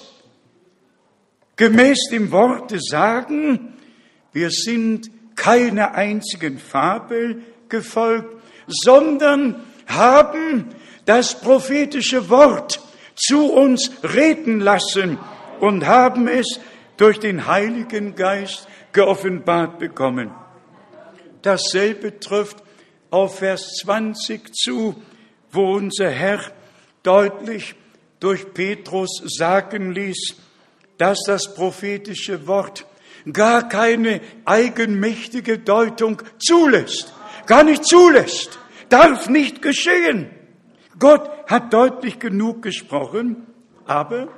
[1.55, 3.73] gemäß dem Worte sagen,
[4.33, 8.35] wir sind keiner einzigen Fabel gefolgt,
[8.67, 10.65] sondern haben
[11.05, 12.81] das prophetische Wort
[13.15, 15.17] zu uns reden lassen
[15.59, 16.59] und haben es
[16.97, 20.31] durch den Heiligen Geist geoffenbart bekommen.
[21.41, 22.57] Dasselbe trifft
[23.11, 24.95] auf Vers 20 zu,
[25.51, 26.39] wo unser Herr
[27.03, 27.75] deutlich
[28.19, 30.35] durch Petrus sagen ließ,
[30.97, 32.85] dass das prophetische Wort
[33.31, 37.13] gar keine eigenmächtige Deutung zulässt,
[37.45, 38.57] gar nicht zulässt,
[38.89, 40.29] darf nicht geschehen.
[40.99, 43.47] Gott hat deutlich genug gesprochen,
[43.85, 44.29] aber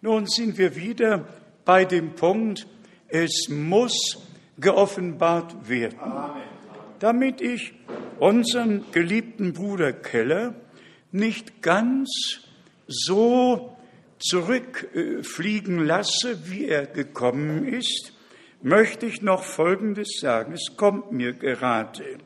[0.00, 1.26] nun sind wir wieder
[1.64, 2.66] bei dem Punkt,
[3.08, 4.18] es muss
[4.58, 5.98] geoffenbart werden.
[6.98, 7.74] Damit ich
[8.18, 10.54] unseren geliebten Bruder Keller
[11.12, 12.10] nicht ganz
[12.86, 13.76] so
[14.18, 18.12] zurückfliegen lasse, wie er gekommen ist,
[18.62, 20.52] möchte ich noch Folgendes sagen.
[20.52, 22.18] Es kommt mir gerade.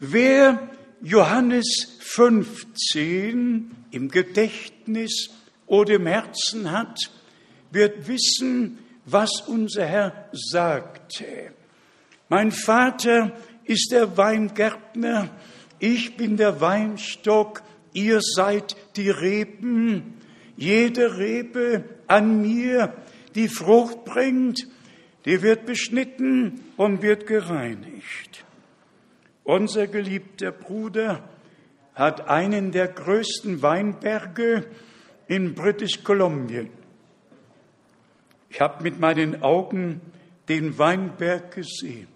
[0.00, 0.68] Wer
[1.04, 5.28] Johannes 15 im Gedächtnis
[5.66, 6.98] oder im Herzen hat,
[7.70, 11.52] wird wissen, was unser Herr sagte.
[12.30, 13.32] Mein Vater
[13.64, 15.28] ist der Weingärtner,
[15.78, 17.62] ich bin der Weinstock,
[17.92, 20.14] ihr seid die Reben.
[20.56, 22.94] Jede Rebe an mir,
[23.34, 24.66] die Frucht bringt,
[25.26, 28.33] die wird beschnitten und wird gereinigt.
[29.44, 31.22] Unser geliebter Bruder
[31.94, 34.64] hat einen der größten Weinberge
[35.28, 36.64] in British Columbia.
[38.50, 40.00] Ich habe mit meinen Augen
[40.48, 42.08] den Weinberg gesehen.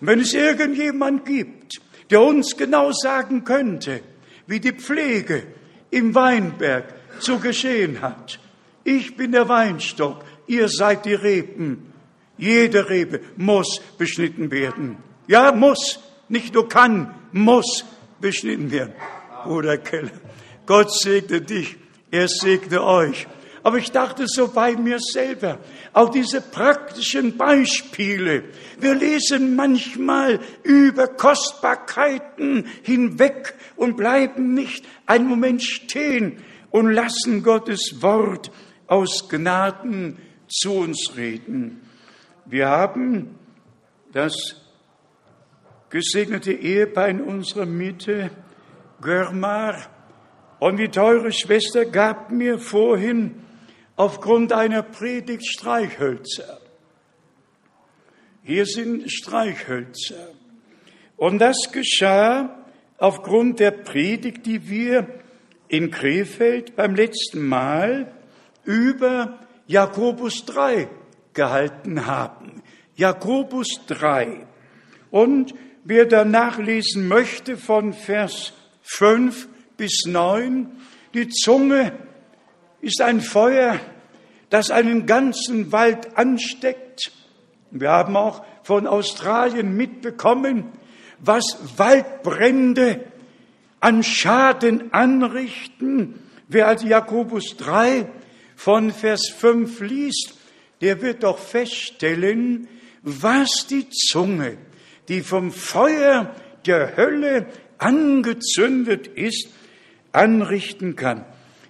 [0.00, 4.00] Und wenn es irgendjemand gibt, der uns genau sagen könnte,
[4.46, 5.46] wie die Pflege
[5.90, 8.38] im Weinberg zu geschehen hat.
[8.84, 11.92] Ich bin der Weinstock, ihr seid die Reben.
[12.36, 14.96] Jede Rebe muss beschnitten werden.
[15.26, 17.84] Ja, muss, nicht nur kann, muss
[18.20, 18.92] beschnitten werden.
[19.44, 20.10] Bruder Keller,
[20.66, 21.76] Gott segne dich,
[22.10, 23.26] er segne euch.
[23.62, 25.58] Aber ich dachte so bei mir selber,
[25.92, 28.44] auch diese praktischen Beispiele.
[28.78, 38.00] Wir lesen manchmal über Kostbarkeiten hinweg und bleiben nicht einen Moment stehen und lassen Gottes
[38.00, 38.50] Wort
[38.86, 41.82] aus Gnaden zu uns reden.
[42.46, 43.34] Wir haben
[44.12, 44.32] das
[45.90, 48.30] gesegnete Ehepaar in unserer Mitte,
[49.00, 49.76] Görmar,
[50.58, 53.34] und die teure Schwester gab mir vorhin
[53.96, 56.60] aufgrund einer Predigt Streichhölzer.
[58.42, 60.30] Hier sind Streichhölzer.
[61.16, 62.64] Und das geschah
[62.96, 65.06] aufgrund der Predigt, die wir
[65.68, 68.12] in Krefeld beim letzten Mal
[68.64, 70.88] über Jakobus 3
[71.34, 72.62] gehalten haben.
[72.96, 74.46] Jakobus 3.
[75.10, 75.54] Und
[75.88, 80.70] wer danach lesen möchte von Vers 5 bis 9,
[81.14, 81.92] die Zunge
[82.82, 83.80] ist ein Feuer,
[84.50, 87.10] das einen ganzen Wald ansteckt.
[87.70, 90.66] Wir haben auch von Australien mitbekommen,
[91.20, 93.06] was Waldbrände
[93.80, 96.20] an Schaden anrichten.
[96.48, 98.06] Wer also Jakobus 3
[98.56, 100.34] von Vers 5 liest,
[100.82, 102.68] der wird doch feststellen,
[103.02, 104.58] was die Zunge,
[105.08, 106.34] die vom Feuer
[106.66, 107.46] der Hölle
[107.78, 109.48] angezündet ist,
[110.12, 111.24] anrichten kann.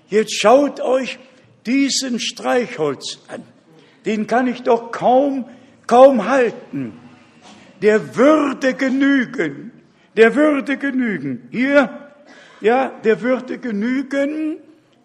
[0.09, 1.18] Jetzt schaut euch
[1.66, 3.43] diesen Streichholz an.
[4.07, 5.45] Den kann ich doch kaum,
[5.86, 6.93] kaum halten.
[7.82, 9.72] Der würde genügen.
[10.16, 11.49] Der würde genügen.
[11.51, 12.11] Hier,
[12.61, 14.57] ja, der würde genügen,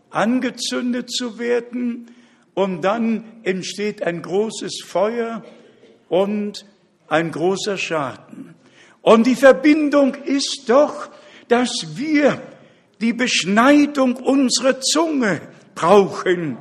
[0.09, 2.07] angezündet zu werden
[2.53, 5.43] und dann entsteht ein großes Feuer
[6.07, 6.65] und
[7.07, 8.55] ein großer Schaden.
[9.01, 11.09] Und die Verbindung ist doch,
[11.47, 12.41] dass wir
[13.01, 15.41] die Beschneidung unserer Zunge
[15.75, 16.57] brauchen,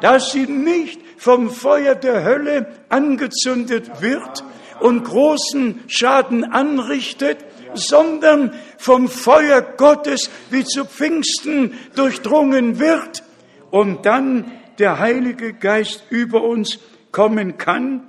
[0.00, 4.44] dass sie nicht vom Feuer der Hölle angezündet wird
[4.80, 7.38] und großen Schaden anrichtet,
[7.74, 13.24] sondern vom Feuer Gottes wie zu Pfingsten durchdrungen wird
[13.70, 16.78] und dann der Heilige Geist über uns
[17.10, 18.02] kommen kann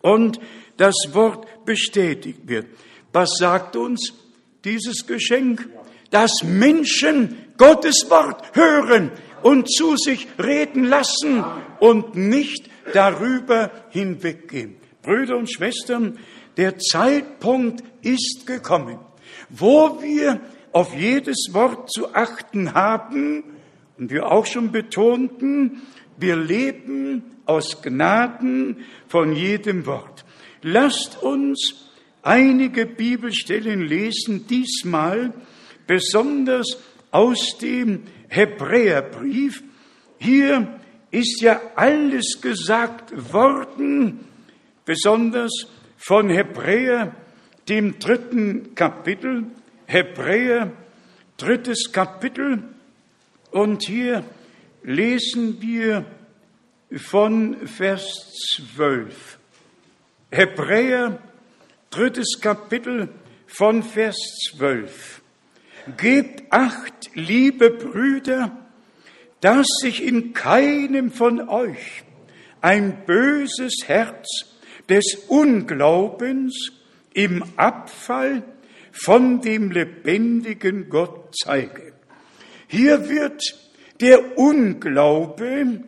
[0.00, 0.40] und
[0.78, 2.66] das Wort bestätigt wird.
[3.12, 4.14] Was sagt uns
[4.64, 5.68] dieses Geschenk?
[6.10, 9.10] Dass Menschen Gottes Wort hören
[9.42, 11.44] und zu sich reden lassen
[11.80, 14.76] und nicht darüber hinweggehen.
[15.02, 16.18] Brüder und Schwestern,
[16.56, 18.98] der Zeitpunkt ist gekommen,
[19.50, 20.40] wo wir
[20.72, 23.44] auf jedes Wort zu achten haben
[23.98, 25.82] und wir auch schon betonten,
[26.16, 30.24] wir leben aus Gnaden von jedem Wort.
[30.62, 31.88] Lasst uns
[32.22, 35.32] einige Bibelstellen lesen, diesmal
[35.86, 36.78] besonders
[37.10, 39.62] aus dem Hebräerbrief.
[40.18, 40.80] Hier
[41.10, 44.20] ist ja alles gesagt worden,
[44.84, 47.14] besonders von Hebräer,
[47.68, 49.44] dem dritten Kapitel,
[49.86, 50.72] Hebräer,
[51.36, 52.62] drittes Kapitel.
[53.50, 54.24] Und hier
[54.82, 56.04] lesen wir
[56.90, 58.32] von Vers
[58.76, 59.37] 12.
[60.30, 61.22] Hebräer,
[61.88, 63.08] drittes Kapitel
[63.46, 64.16] von Vers
[64.50, 65.22] 12.
[65.96, 68.54] Gebt acht, liebe Brüder,
[69.40, 72.04] dass sich in keinem von euch
[72.60, 74.26] ein böses Herz
[74.90, 76.72] des Unglaubens
[77.14, 78.42] im Abfall
[78.92, 81.94] von dem lebendigen Gott zeige.
[82.66, 83.42] Hier wird
[84.02, 85.84] der Unglaube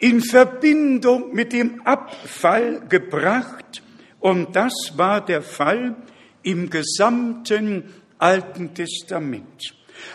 [0.00, 3.82] in Verbindung mit dem Abfall gebracht
[4.18, 5.94] und das war der Fall
[6.42, 9.74] im gesamten Alten Testament.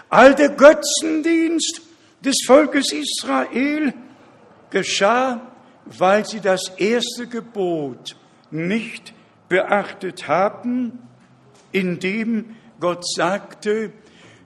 [0.09, 1.81] All der Götzendienst
[2.23, 3.93] des Volkes Israel
[4.71, 5.51] geschah,
[5.86, 8.15] weil sie das erste Gebot
[8.49, 9.13] nicht
[9.47, 10.99] beachtet haben,
[11.71, 13.91] indem Gott sagte,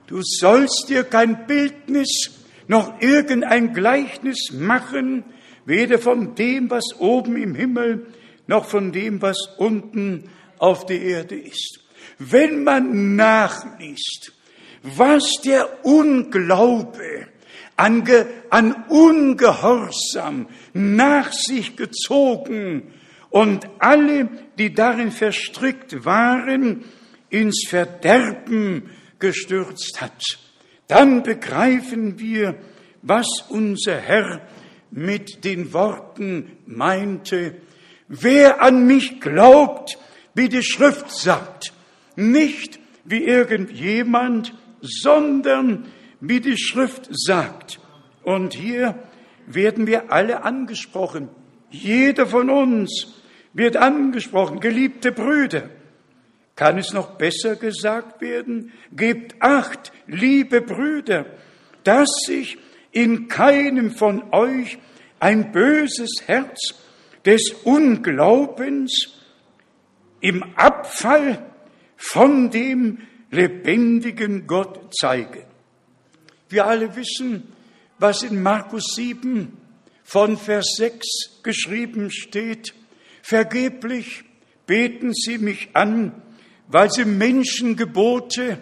[0.06, 2.30] du sollst dir kein Bildnis
[2.70, 5.24] noch irgendein Gleichnis machen,
[5.64, 8.06] weder von dem, was oben im Himmel,
[8.46, 11.80] noch von dem, was unten auf der Erde ist.
[12.20, 14.32] Wenn man nachliest,
[14.84, 17.26] was der Unglaube
[17.76, 18.04] an,
[18.50, 22.92] an Ungehorsam nach sich gezogen
[23.30, 26.84] und alle, die darin verstrickt waren,
[27.30, 30.22] ins Verderben gestürzt hat,
[30.90, 32.56] dann begreifen wir,
[33.02, 34.40] was unser Herr
[34.90, 37.54] mit den Worten meinte,
[38.08, 39.98] wer an mich glaubt,
[40.34, 41.72] wie die Schrift sagt,
[42.16, 45.86] nicht wie irgendjemand, sondern
[46.20, 47.80] wie die Schrift sagt.
[48.22, 48.98] Und hier
[49.46, 51.28] werden wir alle angesprochen.
[51.70, 53.22] Jeder von uns
[53.52, 55.70] wird angesprochen, geliebte Brüder.
[56.60, 58.70] Kann es noch besser gesagt werden?
[58.92, 61.24] Gebt acht, liebe Brüder,
[61.84, 62.58] dass sich
[62.92, 64.76] in keinem von euch
[65.20, 66.74] ein böses Herz
[67.24, 69.22] des Unglaubens
[70.20, 71.50] im Abfall
[71.96, 72.98] von dem
[73.30, 75.46] lebendigen Gott zeige.
[76.50, 77.54] Wir alle wissen,
[77.98, 79.56] was in Markus 7
[80.04, 82.74] von Vers 6 geschrieben steht.
[83.22, 84.24] Vergeblich
[84.66, 86.20] beten sie mich an,
[86.70, 88.58] weil sie Menschengebote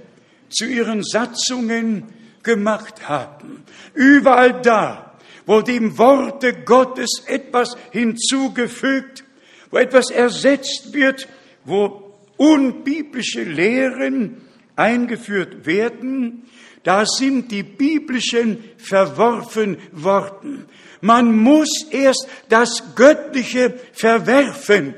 [0.48, 2.04] zu ihren Satzungen
[2.42, 3.64] gemacht haben.
[3.94, 9.24] Überall da, wo dem Worte Gottes etwas hinzugefügt,
[9.70, 11.28] wo etwas ersetzt wird,
[11.64, 14.42] wo unbiblische Lehren
[14.76, 16.44] eingeführt werden,
[16.84, 20.66] da sind die biblischen verworfen worden.
[21.00, 24.94] Man muss erst das Göttliche verwerfen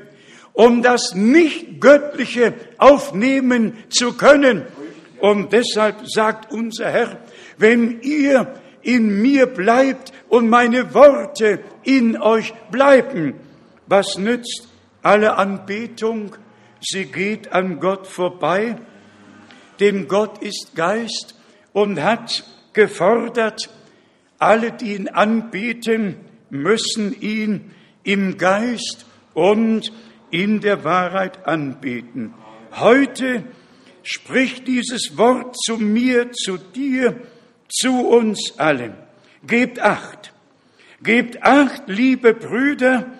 [0.53, 4.65] um das Nicht-Göttliche aufnehmen zu können.
[5.19, 7.19] Und deshalb sagt unser Herr,
[7.57, 13.35] wenn ihr in mir bleibt und meine Worte in euch bleiben,
[13.87, 14.67] was nützt
[15.03, 16.35] Alle Anbetung,
[16.79, 18.77] sie geht an Gott vorbei,
[19.79, 21.33] denn Gott ist Geist
[21.73, 22.43] und hat
[22.73, 23.69] gefordert,
[24.37, 26.17] alle, die ihn anbeten,
[26.51, 27.71] müssen ihn
[28.03, 29.91] im Geist und
[30.31, 32.33] in der Wahrheit anbeten.
[32.71, 33.43] Heute
[34.03, 37.21] spricht dieses Wort zu mir, zu dir,
[37.67, 38.95] zu uns allen.
[39.45, 40.33] Gebt acht.
[41.03, 43.11] Gebt acht, liebe Brüder,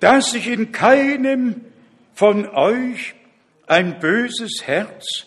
[0.00, 1.62] dass sich in keinem
[2.12, 3.14] von euch
[3.66, 5.26] ein böses Herz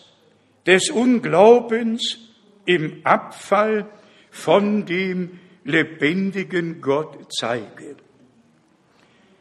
[0.66, 2.18] des Unglaubens
[2.66, 3.88] im Abfall
[4.30, 7.96] von dem lebendigen Gott zeige.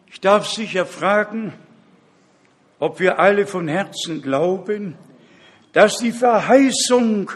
[0.07, 1.53] Ich darf sicher fragen,
[2.79, 4.95] ob wir alle von Herzen glauben,
[5.73, 7.31] dass die Verheißung,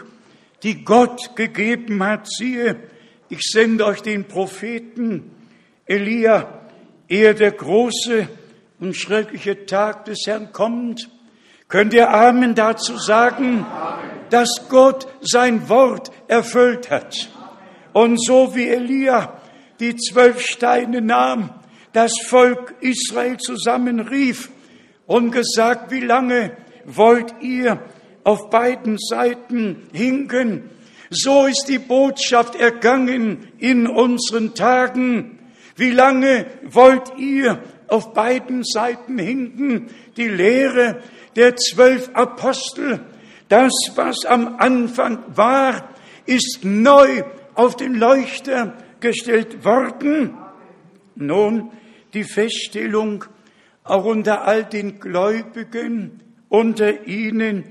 [0.62, 2.76] die Gott gegeben hat, siehe,
[3.28, 5.30] ich sende euch den Propheten
[5.86, 6.60] Elia,
[7.08, 8.28] ehe der große
[8.78, 11.08] und schreckliche Tag des Herrn kommt.
[11.68, 13.66] Könnt ihr Amen dazu sagen,
[14.30, 17.30] dass Gott sein Wort erfüllt hat?
[17.92, 19.40] Und so wie Elia
[19.80, 21.50] die zwölf Steine nahm,
[21.92, 24.50] das Volk Israel zusammenrief
[25.12, 26.56] und gesagt, wie lange
[26.86, 27.82] wollt ihr
[28.24, 30.70] auf beiden Seiten hinken?
[31.10, 35.38] So ist die Botschaft ergangen in unseren Tagen.
[35.76, 39.88] Wie lange wollt ihr auf beiden Seiten hinken?
[40.16, 41.02] Die Lehre
[41.36, 43.00] der zwölf Apostel,
[43.50, 45.90] das, was am Anfang war,
[46.24, 47.22] ist neu
[47.54, 50.38] auf den Leuchter gestellt worden.
[51.16, 51.70] Nun,
[52.14, 53.26] die Feststellung,
[53.84, 57.64] auch unter all den Gläubigen, unter ihnen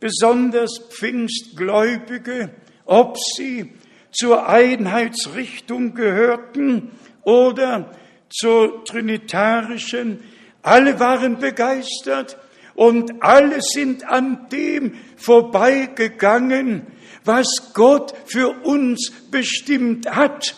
[0.00, 2.50] besonders Pfingstgläubige,
[2.84, 3.72] ob sie
[4.12, 6.90] zur Einheitsrichtung gehörten
[7.22, 7.90] oder
[8.28, 10.20] zur trinitarischen,
[10.62, 12.38] alle waren begeistert
[12.74, 16.86] und alle sind an dem vorbeigegangen,
[17.24, 20.56] was Gott für uns bestimmt hat.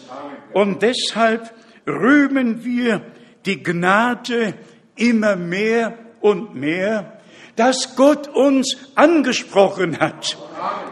[0.52, 1.52] Und deshalb
[1.86, 3.02] rühmen wir
[3.46, 4.54] die Gnade
[4.98, 7.18] immer mehr und mehr,
[7.56, 10.36] dass Gott uns angesprochen hat,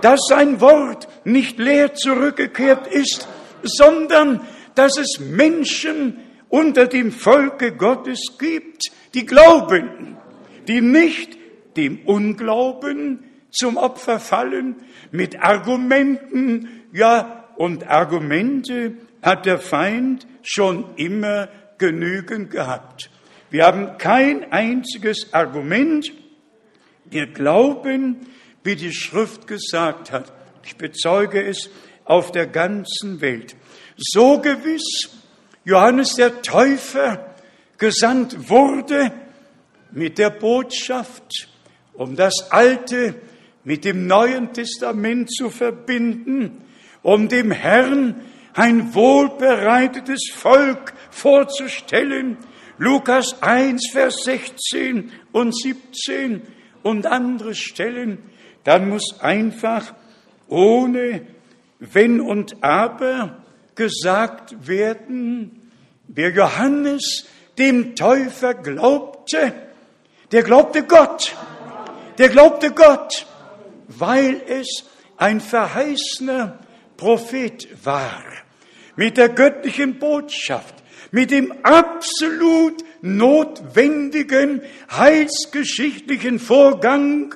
[0.01, 3.29] dass sein Wort nicht leer zurückgekehrt ist,
[3.63, 4.41] sondern
[4.75, 8.83] dass es Menschen unter dem Volke Gottes gibt,
[9.15, 10.17] die glauben,
[10.69, 11.37] die nicht
[11.77, 14.77] dem Unglauben zum Opfer fallen
[15.11, 21.49] mit Argumenten, ja, und Argumente hat der Feind schon immer
[21.79, 23.11] genügend gehabt.
[23.51, 26.13] Wir haben kein einziges Argument.
[27.05, 28.27] Wir glauben,
[28.65, 30.33] wie die Schrift gesagt hat.
[30.65, 31.71] Ich bezeuge es
[32.05, 33.55] auf der ganzen Welt.
[33.97, 35.11] So gewiss
[35.65, 37.35] Johannes der Täufer
[37.79, 39.13] gesandt wurde
[39.91, 41.49] mit der Botschaft,
[41.95, 43.15] um das Alte
[43.65, 46.63] mit dem Neuen Testament zu verbinden,
[47.03, 48.21] um dem Herrn
[48.55, 52.39] ein wohlbereitetes Volk vorzustellen.
[52.79, 56.43] Lukas 1, Vers 16 und 17
[56.83, 58.19] und andere Stellen.
[58.65, 59.95] Dann muss einfach
[60.49, 61.27] ohne
[61.79, 65.71] Wenn und Aber gesagt werden,
[66.09, 67.27] wer Johannes
[67.59, 69.53] dem Täufer glaubte,
[70.33, 71.35] der glaubte Gott.
[72.19, 73.27] Der glaubte Gott
[73.89, 74.85] weil es
[75.17, 76.59] ein verheißener
[76.97, 78.23] Prophet war,
[78.97, 80.75] mit der göttlichen Botschaft,
[81.11, 87.35] mit dem absolut notwendigen heilsgeschichtlichen Vorgang,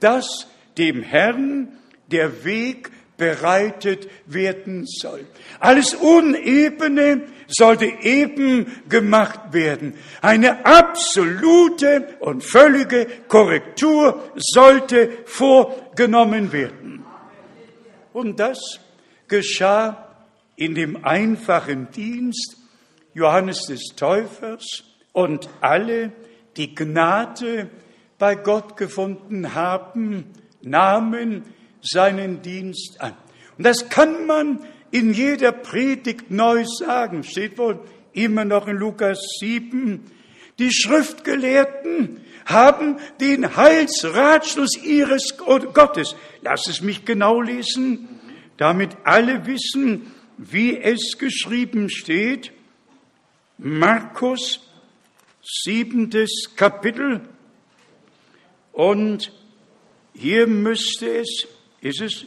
[0.00, 0.46] dass
[0.78, 1.68] dem Herrn
[2.10, 5.24] der Weg bereitet werden soll.
[5.60, 9.94] Alles Unebene sollte eben gemacht werden.
[10.22, 17.04] Eine absolute und völlige Korrektur sollte vorgenommen werden.
[18.12, 18.80] Und das
[19.28, 20.08] geschah
[20.56, 22.56] in dem einfachen Dienst
[23.14, 26.12] Johannes des Täufers und alle,
[26.56, 27.70] die Gnade
[28.18, 30.26] bei Gott gefunden haben,
[30.62, 31.44] nahmen
[31.82, 33.14] seinen Dienst an.
[33.58, 34.60] Und das kann man
[34.90, 37.80] in jeder Predigt neu sagen, steht wohl
[38.12, 40.00] immer noch in Lukas 7.
[40.58, 46.14] Die Schriftgelehrten haben den Heilsratschluss ihres Gottes.
[46.42, 48.08] Lass es mich genau lesen,
[48.56, 52.52] damit alle wissen, wie es geschrieben steht.
[53.62, 54.60] Markus,
[55.42, 57.20] siebentes Kapitel.
[58.72, 59.32] Und
[60.14, 61.46] hier müsste es,
[61.80, 62.26] ist es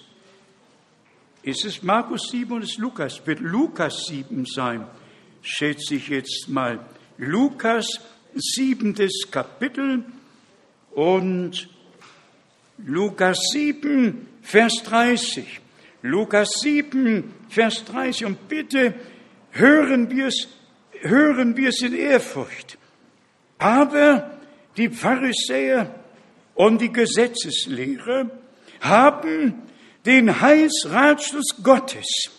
[1.43, 3.21] ist es Markus 7 oder ist es Lukas?
[3.27, 4.87] Wird Lukas 7 sein?
[5.43, 6.79] Schätze ich jetzt mal.
[7.17, 8.01] Lukas
[8.35, 10.03] siebentes Kapitel
[10.91, 11.69] und
[12.79, 15.61] Lukas 7, Vers 30.
[16.01, 18.25] Lukas 7, Vers 30.
[18.25, 18.95] Und bitte
[19.51, 20.47] hören wir es,
[21.05, 22.77] hören wir es in Ehrfurcht.
[23.57, 24.37] Aber
[24.77, 25.95] die Pharisäer
[26.53, 28.29] und die Gesetzeslehrer
[28.81, 29.63] haben
[30.05, 32.29] den Heilsratschluss Gottes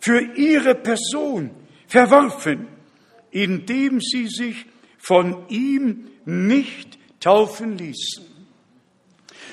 [0.00, 1.50] für ihre Person
[1.86, 2.68] verworfen,
[3.30, 4.66] indem sie sich
[4.98, 8.24] von ihm nicht taufen ließen.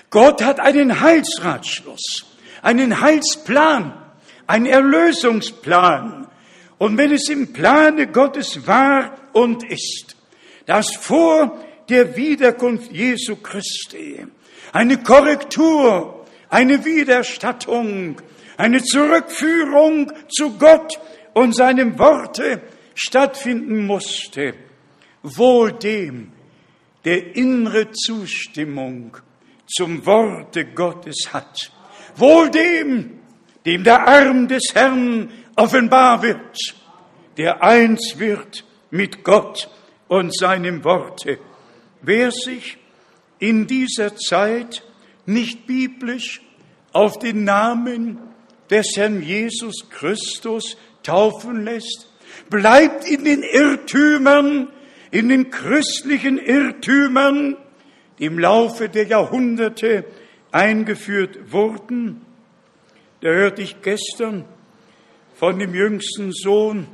[0.10, 2.26] Gott hat einen Heilsratschluss,
[2.62, 3.94] einen Heilsplan,
[4.48, 6.28] einen Erlösungsplan.
[6.86, 10.16] Und wenn es im Plane Gottes war und ist,
[10.68, 14.24] dass vor der Wiederkunft Jesu Christi
[14.72, 18.22] eine Korrektur, eine Wiederstattung,
[18.58, 21.00] eine Zurückführung zu Gott
[21.34, 22.62] und seinem Worte
[22.94, 24.54] stattfinden musste,
[25.24, 26.34] wohl dem,
[27.04, 29.18] der innere Zustimmung
[29.66, 31.72] zum Worte Gottes hat.
[32.16, 33.22] Wohl dem,
[33.66, 36.76] dem der Arm des Herrn offenbar wird,
[37.38, 39.70] der eins wird mit Gott
[40.08, 41.40] und seinem Worte.
[42.02, 42.78] Wer sich
[43.40, 44.84] in dieser Zeit
[45.26, 46.42] nicht biblisch
[46.94, 48.20] auf den Namen
[48.70, 52.12] des Herrn Jesus Christus taufen lässt,
[52.50, 54.70] bleibt in den Irrtümern,
[55.12, 57.58] in den christlichen Irrtümern,
[58.20, 60.06] die im Laufe der Jahrhunderte
[60.52, 62.22] eingeführt wurden.
[63.22, 64.46] Da hörte ich gestern
[65.36, 66.88] von dem jüngsten Sohn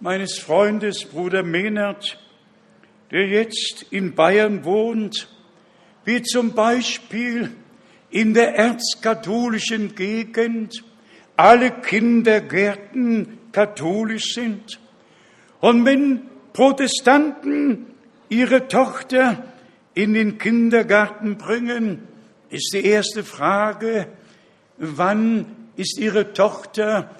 [0.00, 2.18] meines Freundes, Bruder Mehnert,
[3.10, 5.28] der jetzt in Bayern wohnt,
[6.04, 7.50] wie zum Beispiel
[8.10, 10.84] in der erzkatholischen Gegend
[11.36, 14.78] alle Kindergärten katholisch sind.
[15.60, 16.22] Und wenn
[16.52, 17.86] Protestanten
[18.28, 19.44] ihre Tochter
[19.94, 22.06] in den Kindergarten bringen,
[22.50, 24.06] ist die erste Frage,
[24.76, 27.10] wann ist ihre Tochter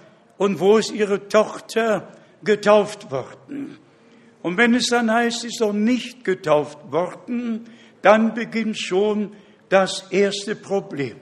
[0.41, 2.09] und wo ist ihre Tochter
[2.43, 3.76] getauft worden?
[4.41, 7.66] Und wenn es dann heißt, sie ist noch nicht getauft worden,
[8.01, 9.34] dann beginnt schon
[9.68, 11.16] das erste Problem.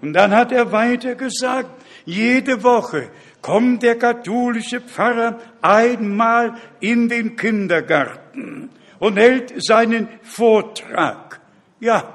[0.00, 1.68] Und dann hat er weiter gesagt,
[2.06, 3.10] jede Woche
[3.42, 11.38] kommt der katholische Pfarrer einmal in den Kindergarten und hält seinen Vortrag.
[11.80, 12.14] Ja,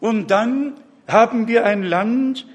[0.00, 0.74] und dann
[1.08, 2.46] haben wir ein Land,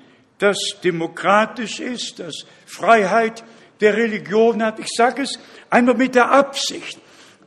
[0.42, 3.44] das demokratisch ist, das Freiheit
[3.80, 4.80] der Religion hat.
[4.80, 5.40] Ich sage es
[5.70, 7.00] einfach mit der Absicht.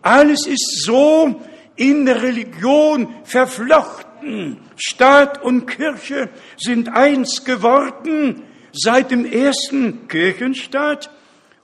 [0.03, 1.41] Alles ist so
[1.77, 4.61] in der Religion verflochten.
[4.77, 8.43] Staat und Kirche sind eins geworden
[8.73, 11.11] seit dem ersten Kirchenstaat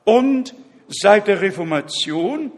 [0.04, 0.54] und
[0.88, 2.52] seit der Reformation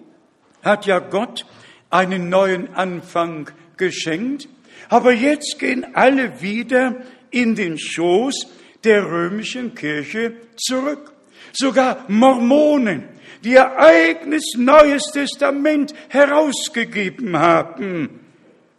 [0.63, 1.47] hat ja Gott
[1.91, 4.49] einen neuen Anfang geschenkt.
[4.89, 6.97] Aber jetzt gehen alle wieder
[7.31, 8.47] in den Schoß
[8.85, 11.13] der römischen Kirche zurück.
[11.53, 13.05] Sogar Mormonen,
[13.45, 18.21] die ihr eigenes Neues Testament herausgegeben haben,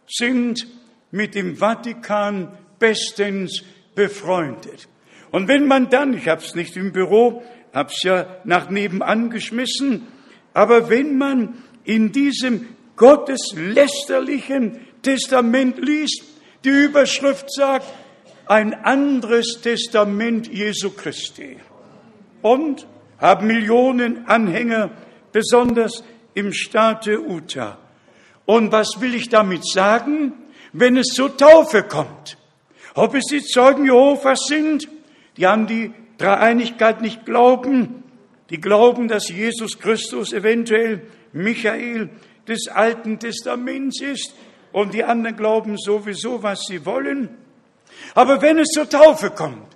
[0.08, 0.66] sind
[1.10, 3.62] mit dem Vatikan bestens
[3.94, 4.88] befreundet.
[5.30, 7.42] Und wenn man dann, ich habe es nicht im Büro,
[7.72, 10.06] habe es ja nach nebenan geschmissen,
[10.52, 16.24] aber wenn man in diesem gotteslästerlichen Testament liest.
[16.64, 17.86] Die Überschrift sagt,
[18.46, 21.56] ein anderes Testament Jesu Christi.
[22.42, 22.86] Und
[23.18, 24.90] haben Millionen Anhänger,
[25.32, 27.78] besonders im Staate Utah.
[28.44, 30.32] Und was will ich damit sagen?
[30.72, 32.36] Wenn es zur Taufe kommt,
[32.94, 34.88] ob es die Zeugen Jehovas sind,
[35.36, 38.04] die an die Dreieinigkeit nicht glauben,
[38.50, 42.10] die glauben, dass Jesus Christus eventuell Michael
[42.46, 44.34] des Alten Testaments ist
[44.72, 47.30] und die anderen glauben sowieso, was sie wollen.
[48.14, 49.68] Aber wenn es zur Taufe kommt,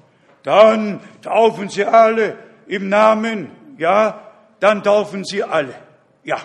[0.42, 2.36] dann taufen sie alle
[2.66, 5.74] im Namen, ja, dann taufen sie alle,
[6.24, 6.38] ja.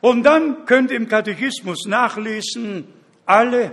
[0.00, 2.88] Und dann könnt ihr im Katechismus nachlesen,
[3.24, 3.72] alle,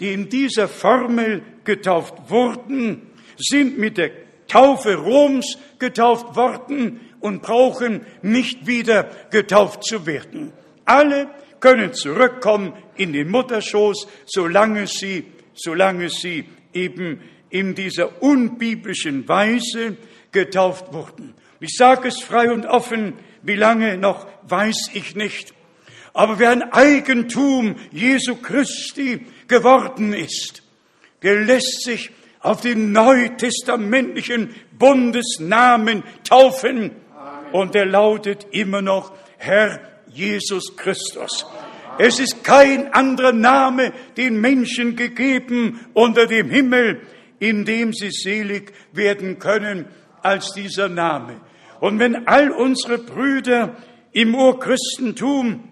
[0.00, 4.10] die in dieser Formel getauft wurden, sind mit der
[4.48, 10.52] Taufe Roms getauft worden und brauchen nicht wieder getauft zu werden.
[10.84, 11.28] Alle
[11.60, 15.24] können zurückkommen in den Mutterschoß, solange sie,
[15.56, 19.96] solange sie eben in dieser unbiblischen Weise
[20.32, 21.34] getauft wurden.
[21.60, 25.54] Ich sage es frei und offen, wie lange noch, weiß ich nicht.
[26.12, 30.62] Aber wer ein Eigentum Jesu Christi geworden ist,
[31.22, 36.92] der lässt sich auf den neutestamentlichen Bundesnamen taufen.
[37.52, 41.46] Und der lautet immer noch Herr Jesus Christus.
[41.98, 47.00] Es ist kein anderer Name den Menschen gegeben unter dem Himmel,
[47.38, 49.86] in dem sie selig werden können,
[50.22, 51.40] als dieser Name.
[51.80, 53.76] Und wenn all unsere Brüder
[54.12, 55.68] im Urchristentum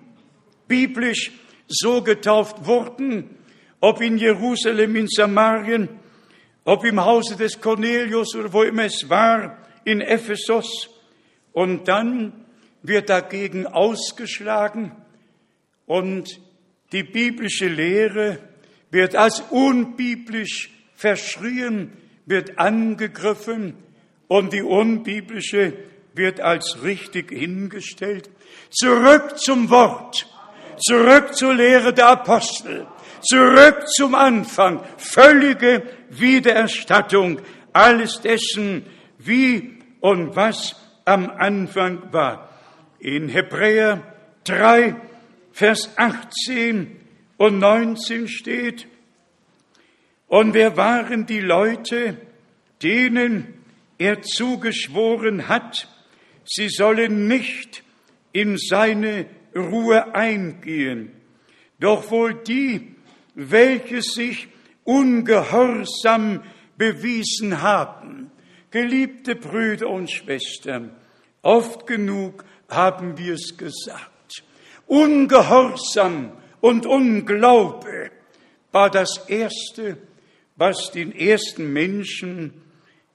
[0.69, 1.33] biblisch
[1.67, 3.37] so getauft wurden,
[3.81, 5.89] ob in Jerusalem, in Samarien,
[6.65, 10.89] ob im Hause des Cornelius oder wo immer es war, in Ephesus,
[11.53, 12.33] und dann
[12.83, 14.93] wird dagegen ausgeschlagen
[15.87, 16.41] und
[16.93, 18.39] die biblische Lehre
[18.91, 21.93] wird als unbiblisch verschrien,
[22.27, 23.75] wird angegriffen
[24.29, 25.75] und die unbiblische
[26.15, 28.31] wird als richtig hingestellt.
[28.71, 30.27] Zurück zum Wort,
[30.79, 32.87] zurück zur Lehre der Apostel,
[33.21, 37.41] zurück zum Anfang, völlige Wiedererstattung
[37.73, 38.87] alles dessen,
[39.19, 42.51] wie und was am Anfang war.
[43.01, 44.03] In Hebräer
[44.45, 44.95] 3,
[45.55, 46.97] Vers 18
[47.37, 48.89] und 19 steht,
[50.27, 52.17] und wer waren die Leute,
[52.83, 53.55] denen
[53.97, 55.89] er zugeschworen hat,
[56.45, 57.85] sie sollen nicht
[58.33, 61.13] in seine Ruhe eingehen,
[61.79, 62.97] doch wohl die,
[63.37, 64.49] welche sich
[64.83, 66.43] ungehorsam
[66.77, 68.33] bewiesen haben.
[68.73, 70.91] Geliebte Brüder und Schwestern,
[71.43, 74.14] oft genug haben wir es gesagt.
[74.87, 78.11] Ungehorsam und Unglaube
[78.73, 79.97] war das Erste,
[80.57, 82.63] was den ersten Menschen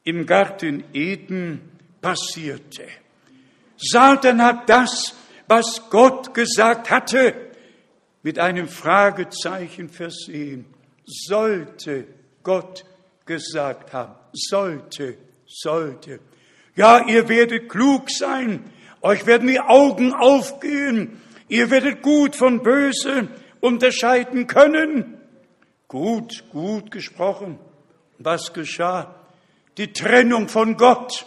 [0.03, 1.61] im Garten Eden
[2.01, 2.83] passierte.
[3.77, 5.15] Satan hat das,
[5.47, 7.33] was Gott gesagt hatte,
[8.23, 10.65] mit einem Fragezeichen versehen.
[11.05, 12.05] Sollte
[12.43, 12.85] Gott
[13.25, 14.15] gesagt haben.
[14.33, 16.19] Sollte, sollte.
[16.75, 18.63] Ja, ihr werdet klug sein.
[19.01, 21.21] Euch werden die Augen aufgehen.
[21.49, 23.27] Ihr werdet gut von böse
[23.59, 25.17] unterscheiden können.
[25.87, 27.57] Gut, gut gesprochen.
[28.19, 29.15] Was geschah?
[29.77, 31.25] Die Trennung von Gott,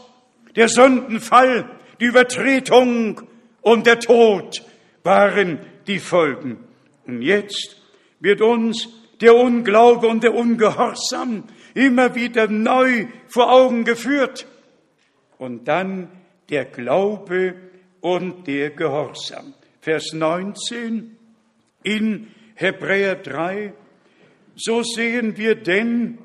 [0.55, 1.69] der Sündenfall,
[2.01, 3.23] die Übertretung
[3.63, 4.63] und der Tod
[5.03, 5.59] waren
[5.89, 6.59] die Folgen.
[7.07, 7.77] Und jetzt
[8.21, 8.89] wird uns
[9.21, 11.45] der Unglaube und der Ungehorsam
[11.75, 14.47] immer wieder neu vor Augen geführt.
[15.39, 16.09] Und dann
[16.51, 17.55] der Glaube
[18.01, 19.55] und der Gehorsam.
[19.83, 21.19] Vers 19
[21.83, 23.75] in Hebräer 3
[24.55, 26.19] so sehen wir denn,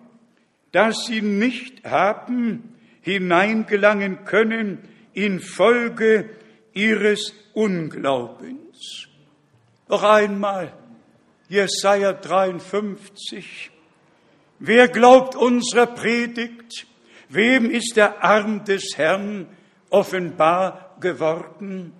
[0.71, 4.79] dass sie nicht haben hineingelangen können
[5.13, 6.29] infolge
[6.73, 9.07] ihres Unglaubens.
[9.87, 10.73] Noch einmal,
[11.47, 13.71] Jesaja 53.
[14.59, 16.85] Wer glaubt unserer Predigt?
[17.29, 19.47] Wem ist der Arm des Herrn
[19.89, 21.93] offenbar geworden?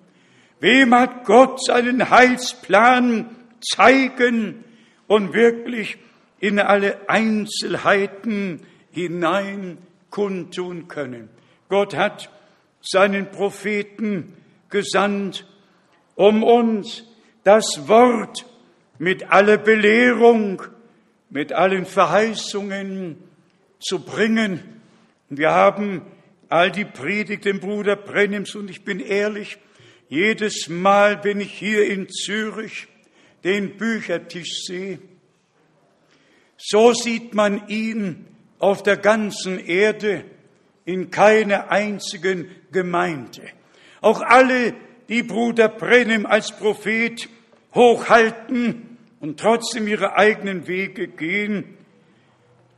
[0.60, 3.30] Wem hat Gott seinen Heilsplan
[3.62, 4.64] zeigen
[5.08, 5.98] und wirklich
[6.40, 9.78] in alle Einzelheiten hinein
[10.10, 11.30] kundtun können.
[11.70, 12.30] Gott hat
[12.82, 14.34] seinen Propheten
[14.70, 15.46] gesandt,
[16.16, 17.04] um uns
[17.44, 18.46] das Wort
[18.98, 20.64] mit aller Belehrung,
[21.30, 23.18] mit allen Verheißungen
[23.80, 24.82] zu bringen.
[25.30, 26.02] Wir haben
[26.50, 29.60] all die Predigt dem Bruder Brennims und ich bin ehrlich,
[30.10, 32.88] jedes Mal, wenn ich hier in Zürich
[33.44, 35.00] den Büchertisch sehe,
[36.58, 38.26] so sieht man ihn
[38.60, 40.24] auf der ganzen Erde
[40.86, 43.44] in keiner einzigen Gemeinde.
[44.02, 44.74] Auch alle,
[45.10, 47.30] die Bruder Brennim als Prophet
[47.74, 51.78] hochhalten und trotzdem ihre eigenen Wege gehen,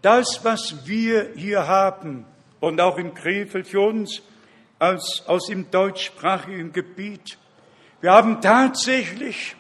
[0.02, 2.26] das, was wir hier haben
[2.60, 4.22] und auch in Krefeld für uns
[4.80, 7.38] als aus dem deutschsprachigen Gebiet,
[8.02, 9.56] wir haben tatsächlich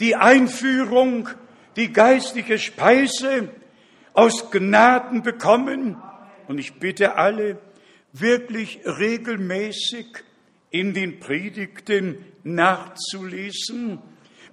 [0.00, 1.28] die Einführung,
[1.76, 3.50] die geistliche Speise
[4.14, 5.96] aus Gnaden bekommen.
[6.48, 7.58] Und ich bitte alle,
[8.12, 10.06] wirklich regelmäßig
[10.70, 13.98] in den Predigten nachzulesen.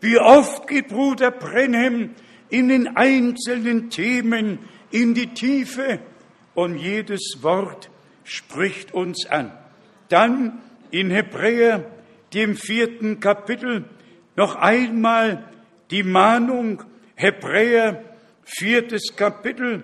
[0.01, 2.15] Wie oft geht Bruder Brenhem
[2.49, 4.59] in den einzelnen Themen
[4.91, 5.99] in die Tiefe
[6.55, 7.89] und jedes Wort
[8.23, 9.51] spricht uns an.
[10.09, 10.59] Dann
[10.91, 11.85] in Hebräer,
[12.33, 13.85] dem vierten Kapitel,
[14.35, 15.43] noch einmal
[15.91, 16.83] die Mahnung
[17.15, 18.03] Hebräer
[18.43, 19.83] viertes Kapitel,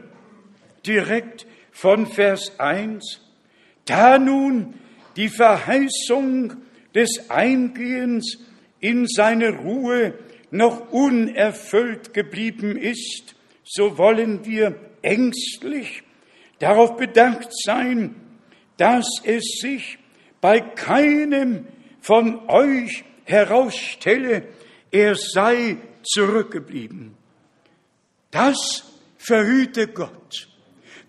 [0.86, 3.22] direkt von Vers 1.
[3.86, 4.74] Da nun
[5.16, 6.54] die Verheißung
[6.94, 8.40] des Eingehens
[8.80, 10.14] in seine Ruhe
[10.52, 16.04] noch unerfüllt geblieben ist, so wollen wir ängstlich
[16.60, 18.16] darauf bedacht sein,
[18.78, 19.98] dass es sich
[20.46, 21.66] bei keinem
[22.02, 24.44] von euch herausstelle,
[24.92, 27.18] er sei zurückgeblieben.
[28.30, 28.84] Das
[29.18, 30.48] verhüte Gott,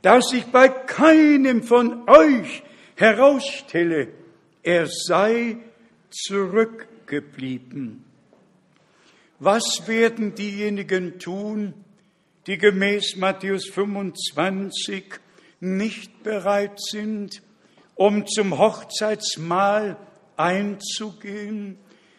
[0.00, 2.62] dass ich bei keinem von euch
[2.94, 4.08] herausstelle,
[4.62, 5.58] er sei
[6.08, 8.06] zurückgeblieben.
[9.38, 11.74] Was werden diejenigen tun,
[12.46, 15.04] die gemäß Matthäus 25
[15.60, 17.42] nicht bereit sind,
[17.96, 19.96] um zum Hochzeitsmahl
[20.36, 21.78] einzugehen?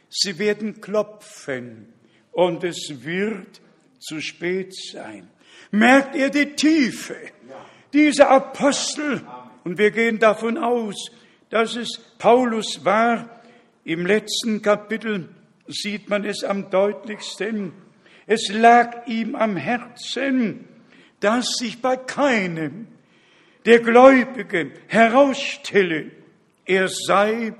[0.10, 1.94] Sie werden klopfen
[2.32, 3.62] und es wird
[4.00, 5.30] zu spät sein.
[5.72, 7.16] Merkt ihr die Tiefe?
[7.94, 9.22] Dieser Apostel,
[9.64, 11.12] und wir gehen davon aus,
[11.50, 13.42] dass es Paulus war,
[13.84, 15.30] im letzten Kapitel
[15.68, 17.74] sieht man es am deutlichsten.
[18.26, 20.68] Es lag ihm am Herzen,
[21.20, 22.88] dass sich bei keinem
[23.68, 26.10] der Gläubigen herausstelle,
[26.66, 27.54] er sei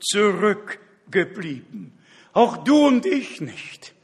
[0.00, 1.92] zurückgeblieben.
[2.34, 3.94] Auch du und ich nicht.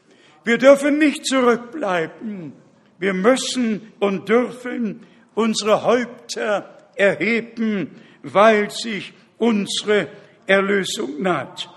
[0.44, 2.54] Wir dürfen nicht zurückbleiben.
[2.98, 7.90] Wir müssen und dürfen unsere Häupter erheben,
[8.22, 10.08] weil sich unsere
[10.46, 11.68] Erlösung naht.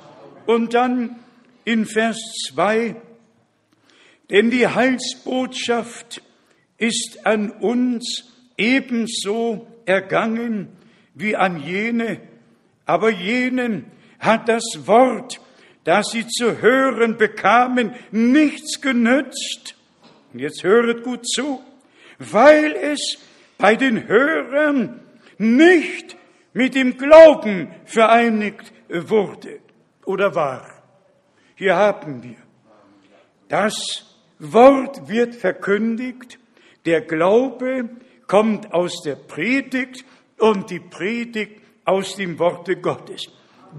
[0.45, 1.17] Und dann
[1.65, 2.17] in Vers
[2.47, 2.95] 2,
[4.29, 6.21] denn die Heilsbotschaft
[6.77, 10.69] ist an uns ebenso ergangen
[11.13, 12.19] wie an jene,
[12.85, 13.85] aber jenen
[14.19, 15.39] hat das Wort,
[15.83, 19.75] das sie zu hören bekamen, nichts genützt.
[20.33, 21.61] Und jetzt höret gut zu,
[22.19, 23.17] weil es
[23.57, 24.99] bei den Hörern
[25.37, 26.17] nicht
[26.53, 29.59] mit dem Glauben vereinigt wurde
[30.05, 30.69] oder war.
[31.55, 32.37] Hier haben wir.
[33.47, 33.75] Das
[34.39, 36.39] Wort wird verkündigt,
[36.85, 37.89] der Glaube
[38.27, 40.03] kommt aus der Predigt
[40.37, 43.27] und die Predigt aus dem Worte Gottes.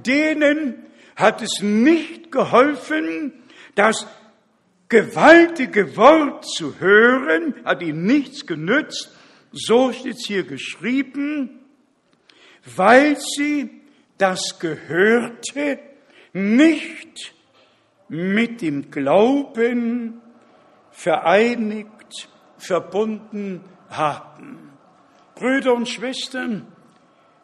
[0.05, 0.87] Denen
[1.17, 3.33] hat es nicht geholfen,
[3.75, 4.07] das
[4.89, 9.11] gewaltige Wort zu hören, hat ihnen nichts genützt,
[9.53, 11.61] so steht es hier geschrieben,
[12.77, 13.71] weil sie
[14.19, 15.79] das Gehörte
[16.33, 17.35] nicht
[18.09, 20.21] mit dem Glauben
[20.91, 22.29] vereinigt,
[22.59, 23.63] verbunden
[23.97, 24.71] haben.
[25.35, 26.67] Brüder und Schwestern,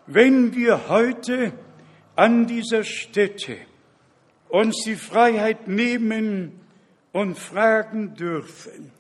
[0.06, 1.52] wenn wir heute
[2.16, 3.56] an dieser Stätte
[4.48, 6.60] uns die Freiheit nehmen
[7.12, 8.92] und fragen dürfen,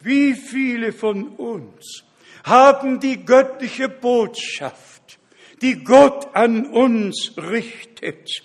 [0.00, 2.04] wie viele von uns
[2.44, 5.18] haben die göttliche Botschaft,
[5.62, 8.42] die Gott an uns richtet,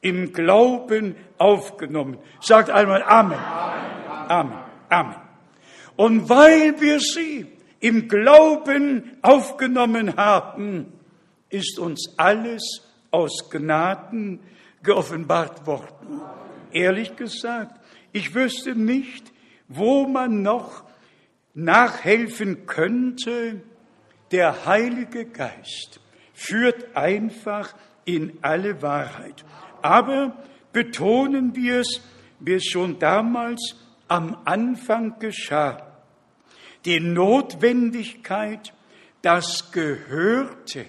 [0.00, 2.18] im Glauben aufgenommen.
[2.40, 3.38] Sagt einmal Amen.
[3.38, 4.58] Amen.
[4.88, 5.16] Amen.
[5.96, 7.46] Und weil wir sie
[7.80, 10.92] im Glauben aufgenommen haben,
[11.50, 14.40] ist uns alles aus Gnaden
[14.82, 16.20] geoffenbart worden.
[16.72, 17.80] Ehrlich gesagt,
[18.12, 19.32] ich wüsste nicht,
[19.68, 20.84] wo man noch
[21.54, 23.62] nachhelfen könnte.
[24.30, 26.00] Der Heilige Geist
[26.34, 27.74] führt einfach
[28.04, 29.44] in alle Wahrheit.
[29.82, 30.36] Aber
[30.72, 32.00] betonen wir es,
[32.40, 33.76] wie es schon damals
[34.08, 35.85] am Anfang geschah,
[36.86, 38.72] die Notwendigkeit,
[39.20, 40.86] das Gehörte,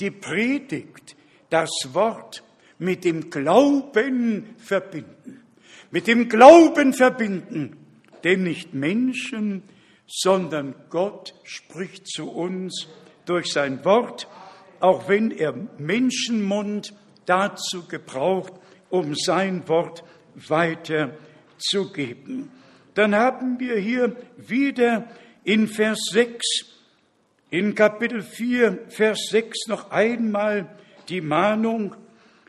[0.00, 1.16] die Predigt,
[1.48, 2.42] das Wort
[2.78, 5.40] mit dem Glauben verbinden.
[5.90, 7.78] Mit dem Glauben verbinden,
[8.24, 9.62] denn nicht Menschen,
[10.06, 12.88] sondern Gott spricht zu uns
[13.24, 14.28] durch sein Wort,
[14.80, 16.92] auch wenn er Menschenmund
[17.24, 18.52] dazu gebraucht,
[18.90, 20.04] um sein Wort
[20.34, 22.50] weiterzugeben.
[22.96, 25.06] Dann haben wir hier wieder
[25.44, 26.40] in Vers 6,
[27.50, 30.74] in Kapitel 4, Vers 6 noch einmal
[31.10, 31.94] die Mahnung,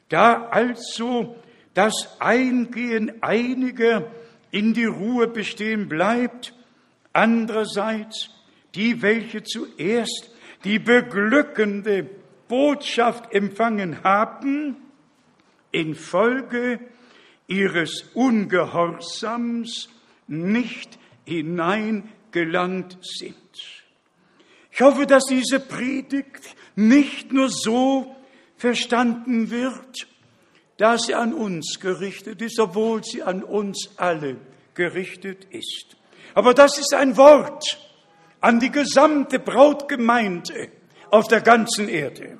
[0.07, 1.35] da also
[1.73, 4.09] das Eingehen einiger
[4.49, 6.53] in die Ruhe bestehen bleibt,
[7.11, 8.29] andererseits
[8.73, 10.33] die, welche zuerst
[10.63, 12.09] die beglückende
[12.47, 14.77] Botschaft empfangen haben,
[15.73, 16.79] infolge
[17.47, 19.89] ihres Ungehorsams
[20.27, 23.35] nicht hineingelangt sind.
[24.71, 28.15] Ich hoffe, dass diese Predigt nicht nur so
[28.57, 30.07] verstanden wird,
[30.77, 34.37] dass sie an uns gerichtet ist, obwohl sie an uns alle
[34.75, 35.97] gerichtet ist.
[36.35, 37.79] Aber das ist ein Wort
[38.39, 40.69] an die gesamte Brautgemeinde
[41.09, 42.37] auf der ganzen Erde.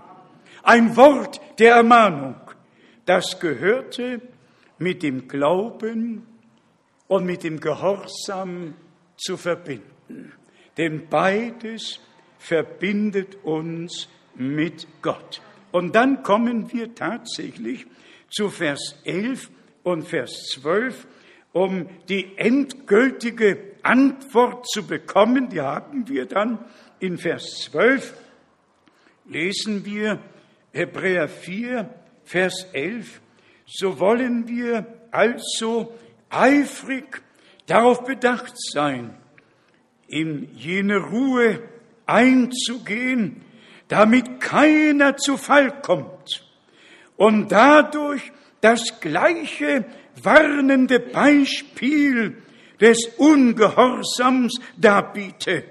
[0.62, 2.36] Ein Wort der Ermahnung.
[3.06, 4.22] Das gehörte
[4.78, 6.26] mit dem Glauben
[7.08, 8.76] und mit dem Gehorsam
[9.18, 10.34] zu verbinden.
[10.78, 12.00] Denn beides
[12.38, 15.42] verbindet uns mit Gott.
[15.72, 17.86] Und dann kommen wir tatsächlich
[18.30, 19.50] zu Vers 11
[19.84, 21.08] und Vers 12.
[21.54, 26.60] um die endgültige Antwort zu bekommen, die haben wir dann
[27.00, 28.14] in Vers 12,
[29.26, 30.20] lesen wir
[30.72, 31.90] Hebräer 4,
[32.24, 33.22] Vers 11,
[33.66, 35.98] so wollen wir also
[36.30, 37.22] eifrig
[37.66, 39.16] darauf bedacht sein,
[40.08, 41.62] in jene Ruhe
[42.06, 43.44] einzugehen,
[43.88, 46.46] damit keiner zu Fall kommt
[47.18, 49.86] und dadurch das gleiche
[50.22, 52.42] warnende Beispiel
[52.80, 55.64] des Ungehorsams darbiete.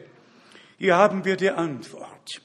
[0.79, 2.43] Hier haben wir die Antwort.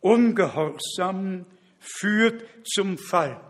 [0.00, 1.46] Ungehorsam
[1.78, 3.40] führt zum Fall.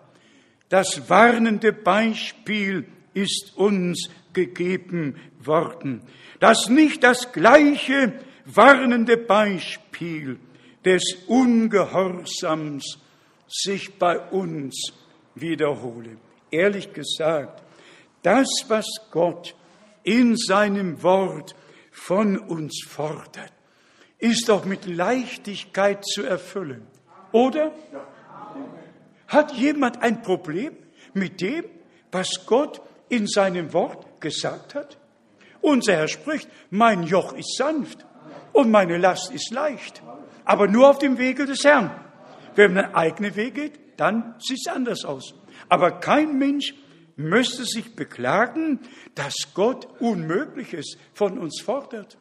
[0.68, 6.02] Das warnende Beispiel ist uns gegeben worden,
[6.40, 8.12] dass nicht das gleiche
[8.44, 10.38] warnende Beispiel
[10.84, 12.98] des Ungehorsams
[13.46, 14.92] sich bei uns
[15.34, 16.16] wiederhole.
[16.50, 17.62] Ehrlich gesagt,
[18.22, 19.54] das, was Gott
[20.02, 21.54] in seinem Wort
[21.90, 23.52] von uns fordert,
[24.18, 26.86] ist doch mit Leichtigkeit zu erfüllen.
[27.32, 27.72] Oder?
[29.26, 30.76] Hat jemand ein Problem
[31.14, 31.64] mit dem,
[32.10, 32.80] was Gott
[33.12, 34.96] in seinem Wort gesagt hat?
[35.60, 38.06] Unser Herr spricht, mein Joch ist sanft
[38.54, 40.02] und meine Last ist leicht,
[40.46, 41.90] aber nur auf dem Wege des Herrn.
[42.56, 45.34] Wenn man eigene Weg geht, dann sieht es anders aus.
[45.68, 46.74] Aber kein Mensch
[47.16, 48.80] müsste sich beklagen,
[49.14, 52.16] dass Gott Unmögliches von uns fordert.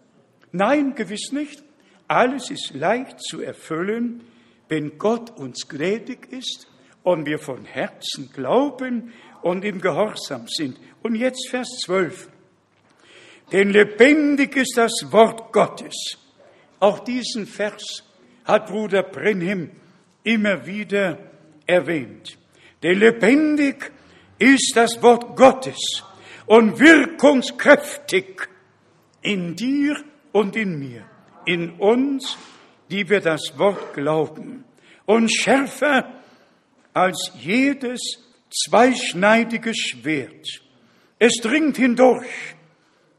[0.51, 1.63] Nein, gewiss nicht.
[2.09, 4.25] Alles ist leicht zu erfüllen,
[4.67, 6.67] wenn Gott uns gnädig ist
[7.03, 10.77] und wir von Herzen glauben und im Gehorsam sind.
[11.03, 12.29] Und jetzt Vers 12.
[13.51, 16.17] Denn lebendig ist das Wort Gottes.
[16.79, 18.03] Auch diesen Vers
[18.45, 19.71] hat Bruder Brenhim
[20.23, 21.17] immer wieder
[21.65, 22.37] erwähnt.
[22.81, 23.91] Denn lebendig
[24.39, 26.03] ist das Wort Gottes
[26.45, 28.47] und wirkungskräftig
[29.21, 31.05] in dir und in mir,
[31.45, 32.37] in uns,
[32.89, 34.65] die wir das Wort glauben,
[35.05, 36.09] und schärfer
[36.93, 40.61] als jedes zweischneidige Schwert.
[41.19, 42.55] Es dringt hindurch,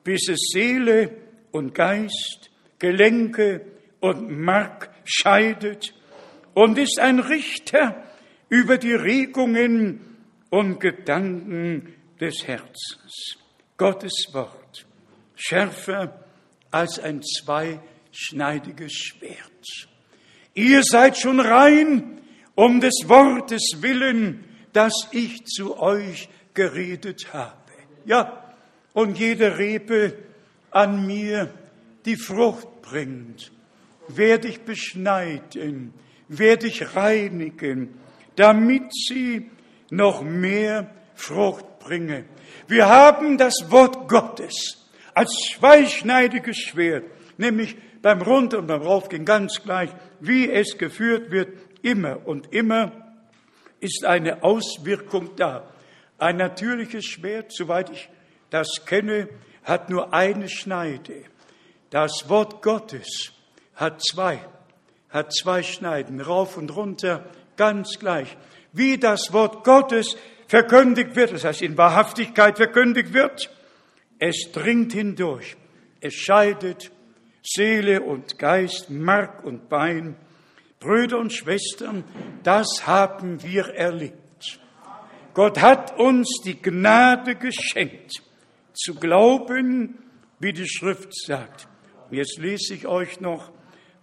[0.05, 1.11] bis es Seele
[1.51, 3.65] und Geist, Gelenke
[4.01, 5.95] und Mark scheidet
[6.55, 8.05] und ist ein Richter
[8.49, 10.01] über die Regungen
[10.51, 13.39] und Gedanken des Herzens.
[13.77, 14.87] Gottes Wort,
[15.35, 16.25] schärfer
[16.71, 19.89] als ein zweischneidiges Schwert.
[20.55, 22.21] Ihr seid schon rein
[22.55, 27.57] um des Wortes willen, das ich zu euch geredet habe.
[28.05, 28.43] Ja,
[28.93, 30.15] und jede Rebe
[30.71, 31.53] an mir,
[32.05, 33.53] die Frucht bringt,
[34.09, 35.95] werde ich beschneiden,
[36.29, 37.99] werde ich reinigen,
[38.37, 39.51] damit sie
[39.91, 42.25] noch mehr Frucht bringe.
[42.67, 47.05] Wir haben das Wort Gottes als zweischneidiges Schwert,
[47.37, 51.51] nämlich beim Runter- und beim Raufgehen ganz gleich, wie es geführt wird,
[51.83, 53.02] immer und immer
[53.83, 55.69] ist eine Auswirkung da.
[56.19, 58.09] Ein natürliches Schwert, soweit ich
[58.51, 59.29] das kenne,
[59.65, 61.25] hat nur eine Schneide.
[61.91, 63.33] Das Wort Gottes
[63.75, 64.39] hat zwei,
[65.11, 67.25] hat zwei Schneiden, rauf und runter,
[67.57, 68.37] ganz gleich.
[68.73, 70.17] Wie das Wort Gottes
[70.47, 73.51] verkündigt wird, das heißt in Wahrhaftigkeit verkündigt wird,
[74.19, 75.57] es dringt hindurch,
[76.01, 76.93] es scheidet
[77.43, 80.17] Seele und Geist, Mark und Bein.
[80.83, 82.05] Brüder und Schwestern,
[82.43, 84.59] das haben wir erlebt.
[85.33, 88.23] Gott hat uns die Gnade geschenkt,
[88.75, 89.99] zu glauben,
[90.41, 91.69] wie die Schrift sagt.
[92.11, 93.53] Jetzt lese ich euch noch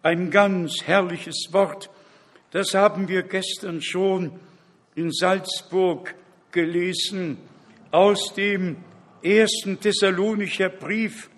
[0.01, 1.89] ein ganz herrliches Wort.
[2.51, 4.39] Das haben wir gestern schon
[4.95, 6.15] in Salzburg
[6.51, 7.37] gelesen
[7.91, 8.77] aus dem
[9.21, 11.29] ersten Thessalonicher Brief,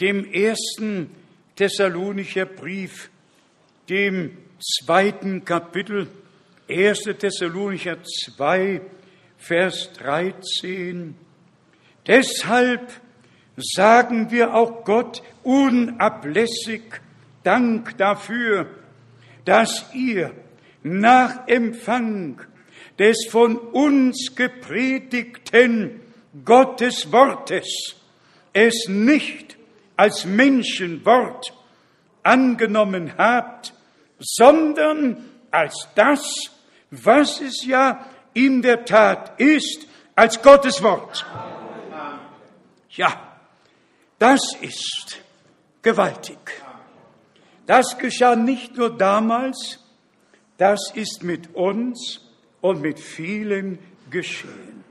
[0.00, 1.10] dem ersten
[1.56, 3.10] Thessalonicher Brief,
[3.88, 6.08] dem zweiten Kapitel,
[6.68, 7.02] 1.
[7.18, 8.80] Thessalonicher 2,
[9.36, 11.14] Vers 13.
[12.06, 12.92] Deshalb
[13.56, 16.82] sagen wir auch Gott unablässig
[17.42, 18.68] Dank dafür,
[19.44, 20.32] dass ihr
[20.82, 22.40] nach Empfang
[22.98, 26.00] des von uns gepredigten
[26.44, 27.96] Gottes Wortes
[28.52, 29.56] es nicht
[29.96, 31.53] als Menschenwort
[32.24, 33.72] angenommen habt,
[34.18, 36.50] sondern als das,
[36.90, 41.24] was es ja in der Tat ist, als Gottes Wort.
[42.90, 43.36] Ja,
[44.18, 45.20] das ist
[45.82, 46.38] gewaltig.
[47.66, 49.80] Das geschah nicht nur damals,
[50.58, 52.20] das ist mit uns
[52.60, 53.78] und mit vielen
[54.10, 54.84] geschehen,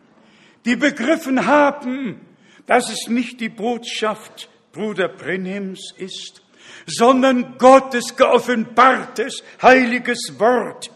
[0.66, 2.22] die begriffen haben,
[2.66, 6.43] dass es nicht die Botschaft Bruder Brenhems ist,
[6.86, 10.92] sondern Gottes geoffenbartes heiliges Wort,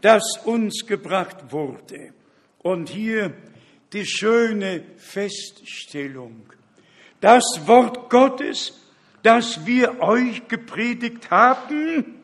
[0.00, 2.12] das uns gebracht wurde.
[2.58, 3.32] Und hier
[3.92, 6.42] die schöne Feststellung.
[7.20, 8.74] Das Wort Gottes,
[9.22, 12.22] das wir euch gepredigt haben,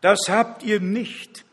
[0.00, 1.44] das habt ihr nicht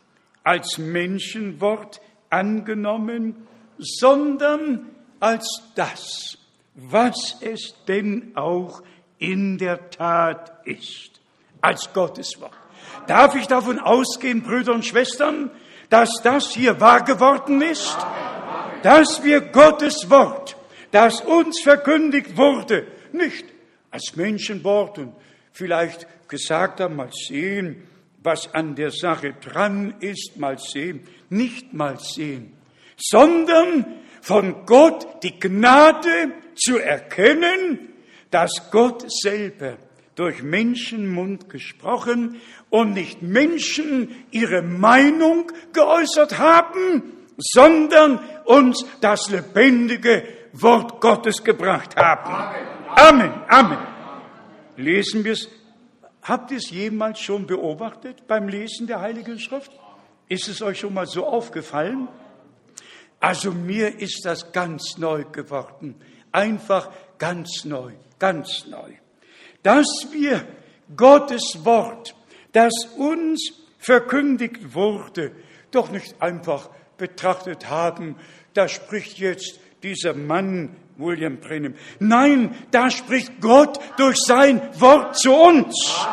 [0.44, 3.46] als Menschenwort angenommen,
[3.78, 4.90] sondern
[5.20, 6.38] als das,
[6.74, 8.82] was es denn auch
[9.18, 11.20] in der Tat ist,
[11.60, 12.52] als Gottes Wort.
[13.06, 15.50] Darf ich davon ausgehen, Brüder und Schwestern,
[15.90, 17.96] dass das hier wahr geworden ist?
[18.82, 20.56] Dass wir Gottes Wort,
[20.90, 23.46] das uns verkündigt wurde, nicht
[23.90, 25.14] als Menschenwort und
[25.52, 27.86] vielleicht gesagt haben, mal sehen,
[28.22, 32.56] was an der Sache dran ist, mal sehen, nicht mal sehen,
[32.96, 33.86] sondern
[34.22, 37.93] von Gott die Gnade zu erkennen,
[38.34, 39.76] dass Gott selber
[40.16, 51.00] durch Menschenmund gesprochen und nicht Menschen ihre Meinung geäußert haben, sondern uns das lebendige Wort
[51.00, 52.66] Gottes gebracht haben.
[52.96, 53.78] Amen, Amen.
[54.78, 55.48] Lesen wir es.
[56.22, 59.70] Habt ihr es jemals schon beobachtet beim Lesen der Heiligen Schrift?
[60.28, 62.08] Ist es euch schon mal so aufgefallen?
[63.20, 65.94] Also mir ist das ganz neu geworden.
[66.32, 68.92] Einfach ganz neu, ganz neu.
[69.62, 70.46] Dass wir
[70.96, 72.14] Gottes Wort,
[72.52, 75.32] das uns verkündigt wurde,
[75.70, 78.16] doch nicht einfach betrachtet haben,
[78.52, 81.74] da spricht jetzt dieser Mann William Brenham.
[81.98, 86.06] Nein, da spricht Gott durch sein Wort zu uns.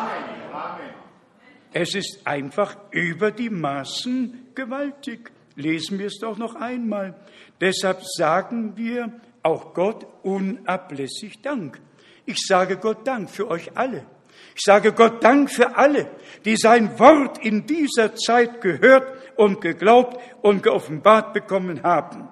[1.72, 5.30] Es ist einfach über die Maßen gewaltig.
[5.56, 7.14] Lesen wir es doch noch einmal.
[7.60, 11.80] Deshalb sagen wir auch Gott unablässig Dank.
[12.26, 14.06] Ich sage Gott Dank für euch alle.
[14.54, 16.10] Ich sage Gott Dank für alle,
[16.44, 19.06] die sein Wort in dieser Zeit gehört
[19.36, 22.28] und geglaubt und geoffenbart bekommen haben.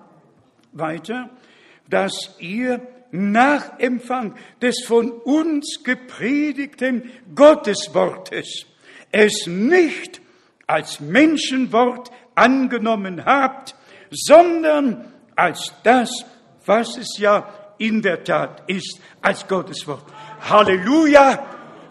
[0.72, 1.30] Weiter,
[1.88, 2.80] dass ihr
[3.10, 8.66] nach Empfang des von uns gepredigten Gotteswortes
[9.10, 10.20] es nicht
[10.66, 13.74] als Menschenwort angenommen habt,
[14.10, 16.24] sondern als das,
[16.64, 20.04] was es ja in der Tat ist, als Gottes Wort.
[20.48, 21.46] Halleluja!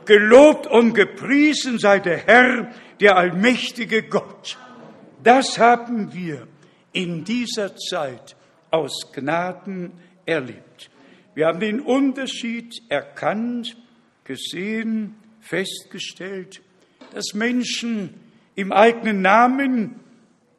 [0.05, 4.57] Gelobt und gepriesen sei der Herr, der allmächtige Gott.
[5.23, 6.47] Das haben wir
[6.93, 8.35] in dieser Zeit
[8.71, 9.91] aus Gnaden
[10.25, 10.89] erlebt.
[11.35, 13.75] Wir haben den Unterschied erkannt,
[14.23, 16.61] gesehen, festgestellt,
[17.13, 18.13] dass Menschen
[18.55, 19.99] im eigenen Namen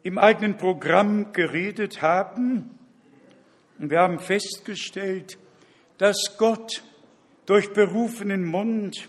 [0.03, 2.71] im eigenen Programm geredet haben.
[3.81, 5.39] Und wir haben festgestellt,
[5.97, 6.83] dass Gott
[7.47, 9.09] durch berufenen Mund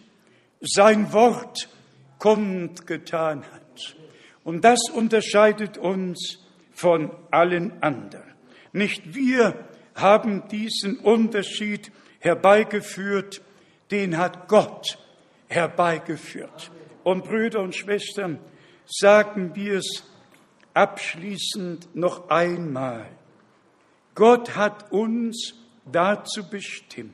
[0.62, 1.68] sein Wort
[2.20, 3.98] kundgetan hat.
[4.46, 6.40] Und das unterscheidet uns
[6.72, 8.34] von allen anderen.
[8.72, 13.42] Nicht wir haben diesen Unterschied herbeigeführt,
[13.92, 14.98] den hat Gott
[15.50, 16.72] herbeigeführt.
[17.04, 18.40] Und Brüder und Schwestern,
[18.86, 20.06] sagen wir es
[20.74, 23.06] abschließend noch einmal.
[24.16, 25.54] Gott hat uns
[25.92, 27.14] dazu bestimmt,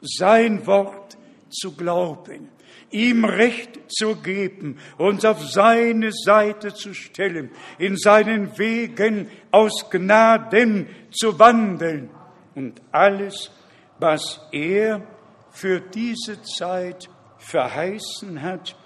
[0.00, 1.16] sein Wort
[1.50, 2.48] zu glauben,
[2.90, 10.88] ihm Recht zu geben, uns auf seine Seite zu stellen, in seinen Wegen aus Gnaden
[11.10, 12.10] zu wandeln
[12.54, 13.50] und alles,
[13.98, 15.06] was er
[15.50, 17.08] für diese Zeit
[17.38, 18.76] verheißen hat,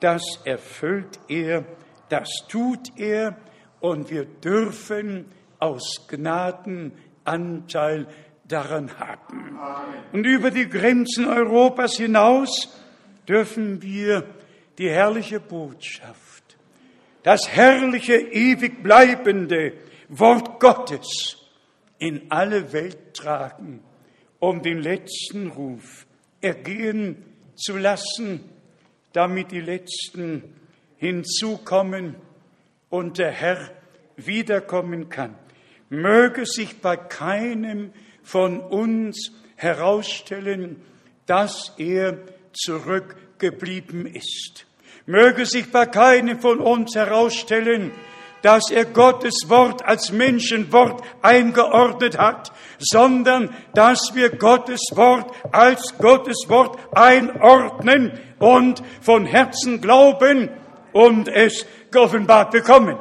[0.00, 1.64] das erfüllt er
[2.08, 3.36] das tut er
[3.80, 5.26] und wir dürfen
[5.58, 6.92] aus Gnaden
[7.24, 8.06] Anteil
[8.46, 9.58] daran haben.
[10.12, 12.74] Und über die Grenzen Europas hinaus
[13.28, 14.24] dürfen wir
[14.78, 16.56] die herrliche Botschaft,
[17.22, 19.74] das herrliche, ewig bleibende
[20.08, 21.36] Wort Gottes
[21.98, 23.82] in alle Welt tragen,
[24.38, 26.06] um den letzten Ruf
[26.40, 27.24] ergehen
[27.56, 28.48] zu lassen,
[29.12, 30.44] damit die letzten
[30.96, 32.14] hinzukommen
[32.88, 33.70] und der Herr
[34.16, 35.34] wiederkommen kann.
[35.90, 37.92] Möge sich bei keinem
[38.22, 40.82] von uns herausstellen,
[41.26, 42.18] dass er
[42.52, 44.66] zurückgeblieben ist.
[45.06, 47.92] Möge sich bei keinem von uns herausstellen,
[48.42, 56.44] dass er Gottes Wort als Menschenwort eingeordnet hat, sondern dass wir Gottes Wort als Gottes
[56.48, 60.50] Wort einordnen und von Herzen glauben,
[60.92, 62.98] und es geoffenbart bekommen.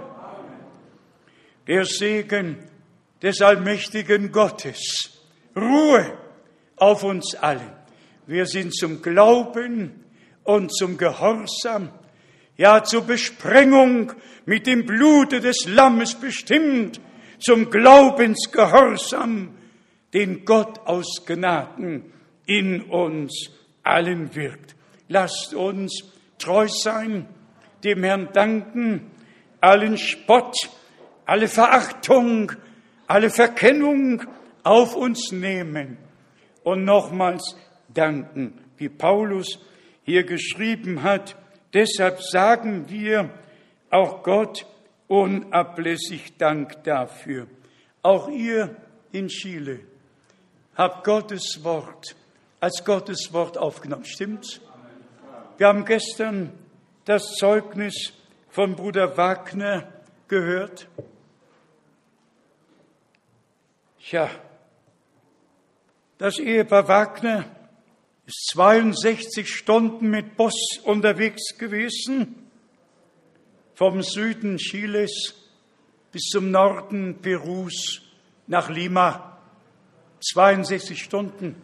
[1.68, 2.66] Der Segen
[3.22, 5.11] des allmächtigen Gottes
[5.56, 6.18] Ruhe
[6.76, 7.72] auf uns allen.
[8.27, 10.03] Wir sind zum Glauben
[10.44, 11.89] und zum Gehorsam,
[12.57, 14.14] ja zur Besprengung
[14.45, 16.99] mit dem Blute des Lammes bestimmt,
[17.39, 19.56] zum Glaubensgehorsam,
[20.14, 22.11] den Gott aus Gnaden
[22.45, 23.52] in uns
[23.84, 24.76] allen wirkt.
[25.07, 26.03] Lasst uns
[26.39, 27.27] treu sein,
[27.84, 29.11] dem Herrn danken,
[29.61, 30.56] allen Spott,
[31.26, 32.52] alle Verachtung,
[33.08, 34.22] alle Verkennung
[34.64, 35.98] auf uns nehmen
[36.64, 37.56] und nochmals
[37.94, 39.60] danken, wie Paulus
[40.04, 41.36] hier geschrieben hat.
[41.74, 43.30] Deshalb sagen wir
[43.90, 44.66] auch Gott
[45.08, 47.48] unablässig Dank dafür.
[48.02, 48.76] Auch ihr
[49.12, 49.80] in Chile
[50.76, 52.16] habt Gottes Wort
[52.60, 54.06] als Gottes Wort aufgenommen.
[54.06, 54.62] Stimmt's?
[55.58, 56.52] Wir haben gestern
[57.06, 58.14] das Zeugnis
[58.50, 59.88] von Bruder Wagner
[60.28, 60.88] gehört.
[64.10, 64.30] Tja,
[66.18, 67.44] das Ehepaar Wagner
[68.26, 72.48] ist 62 Stunden mit Boss unterwegs gewesen,
[73.74, 75.36] vom Süden Chiles
[76.14, 78.02] bis zum Norden Perus
[78.48, 79.40] nach Lima.
[80.22, 81.62] 62 Stunden.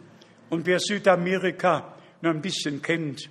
[0.50, 3.30] Und wer Südamerika nur ein bisschen kennt,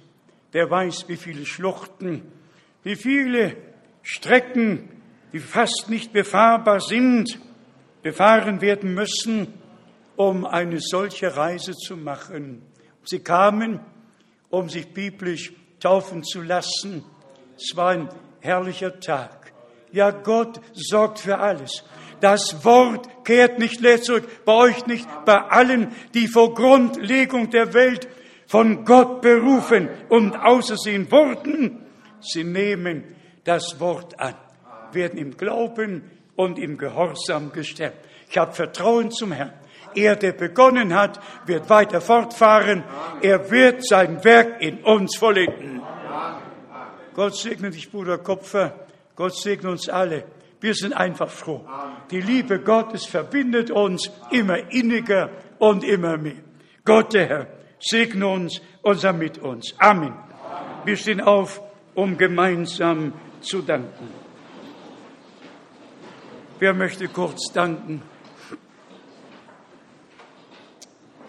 [0.54, 2.32] der weiß, wie viele Schluchten,
[2.82, 3.58] wie viele
[4.02, 4.90] Strecken,
[5.34, 7.38] die fast nicht befahrbar sind,
[8.04, 9.54] befahren werden müssen,
[10.16, 12.62] um eine solche Reise zu machen.
[13.04, 13.80] Sie kamen,
[14.50, 17.04] um sich biblisch taufen zu lassen.
[17.58, 18.10] Es war ein
[18.42, 19.54] herrlicher Tag.
[19.92, 21.84] Ja, Gott sorgt für alles.
[22.20, 27.74] Das Wort kehrt nicht leer zurück, bei euch nicht, bei allen, die vor Grundlegung der
[27.74, 28.08] Welt
[28.48, 31.86] von Gott berufen und ausersehen wurden.
[32.22, 33.04] Sie nehmen
[33.44, 34.36] das Wort an,
[34.94, 38.06] werden im Glauben und im Gehorsam gestärkt.
[38.30, 39.54] Ich habe Vertrauen zum Herrn.
[39.96, 42.84] Er, der begonnen hat, wird weiter fortfahren.
[43.22, 45.82] Er wird sein Werk in uns vollenden.
[47.14, 48.74] Gott segne dich, Bruder Kopfer.
[49.16, 50.24] Gott segne uns alle.
[50.60, 51.64] Wir sind einfach froh.
[52.10, 55.30] Die Liebe Gottes verbindet uns immer inniger
[55.60, 56.42] und immer mehr.
[56.86, 57.48] Gott, der Herr,
[57.80, 59.76] segne uns und sei mit uns.
[59.78, 60.14] Amen.
[60.86, 61.62] Wir stehen auf,
[61.94, 64.23] um gemeinsam zu danken.
[66.64, 68.02] Wer möchte kurz danken?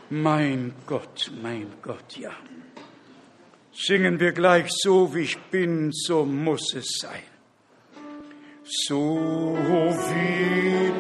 [0.09, 2.31] Mein Gott, mein Gott, ja.
[3.73, 7.25] Singen wir gleich so, wie ich bin, so muss es sein
[8.87, 9.59] so
[10.09, 10.93] wie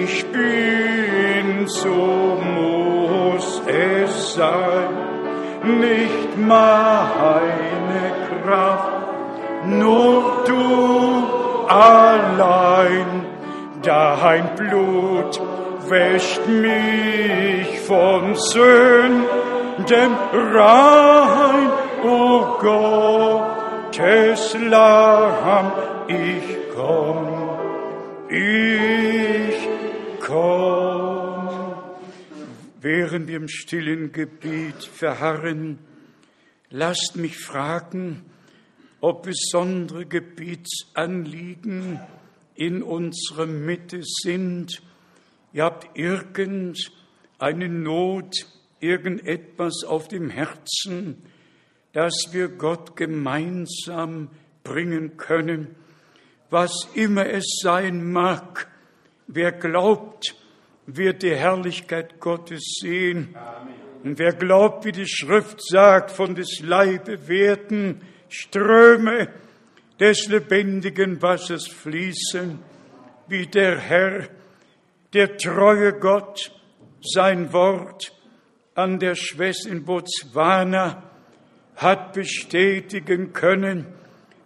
[0.00, 8.12] ich bin, so muss es sein, nicht meine
[8.42, 13.27] Kraft, nur du allein,
[13.82, 15.40] dein Blut
[15.88, 19.26] wäscht mich von Sünden
[20.32, 21.70] rein,
[22.04, 22.58] o
[23.90, 25.72] Gottes Lamm,
[26.08, 27.58] ich komm,
[28.28, 29.68] ich
[30.20, 31.48] komm.
[32.80, 35.78] Während wir im stillen Gebet verharren,
[36.70, 38.24] lasst mich fragen,
[39.00, 42.00] ob besondere Gebetsanliegen
[42.58, 44.82] in unserer Mitte sind.
[45.52, 48.46] Ihr habt irgendeine Not,
[48.80, 51.22] irgendetwas auf dem Herzen,
[51.92, 54.30] das wir Gott gemeinsam
[54.62, 55.74] bringen können
[56.50, 58.68] was immer es sein mag.
[59.26, 60.34] Wer glaubt,
[60.86, 63.36] wird die Herrlichkeit Gottes sehen.
[64.04, 69.28] Und wer glaubt, wie die Schrift sagt, von des Leibe werden Ströme
[70.00, 72.58] des lebendigen Wassers fließen,
[73.26, 74.28] wie der Herr,
[75.12, 76.52] der treue Gott,
[77.00, 78.12] sein Wort
[78.74, 81.02] an der Schwester in Botswana
[81.76, 83.86] hat bestätigen können,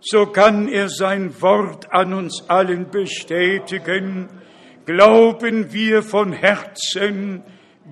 [0.01, 4.29] so kann er sein Wort an uns allen bestätigen.
[4.85, 7.43] Glauben wir von Herzen,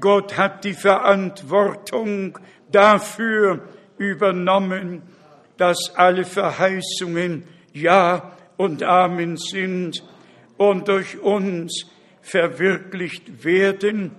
[0.01, 2.39] Gott hat die Verantwortung
[2.73, 5.03] dafür übernommen,
[5.61, 10.03] dass alle Verheißungen Ja und Amen sind
[10.57, 11.85] und durch uns
[12.23, 14.13] verwirklicht werden.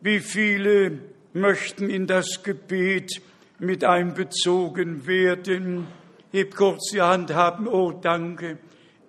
[0.00, 0.98] Wie viele
[1.34, 3.20] möchten in das Gebet
[3.58, 5.88] mit einbezogen werden?
[6.32, 8.56] Heb kurz die Hand haben, oh danke,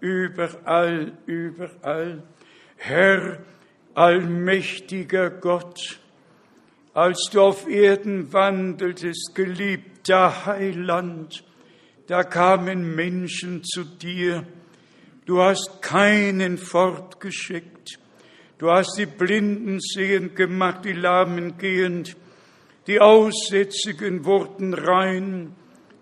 [0.01, 2.23] überall, überall.
[2.75, 3.39] Herr,
[3.93, 6.01] allmächtiger Gott,
[6.93, 9.33] als du auf Erden wandeltest,
[10.05, 11.43] geliebter Heiland,
[12.07, 14.45] da kamen Menschen zu dir,
[15.25, 17.99] du hast keinen fortgeschickt,
[18.57, 22.15] Du hast die Blinden sehend gemacht, die Lahmen gehend,
[22.87, 25.53] die Aussätzigen wurden rein,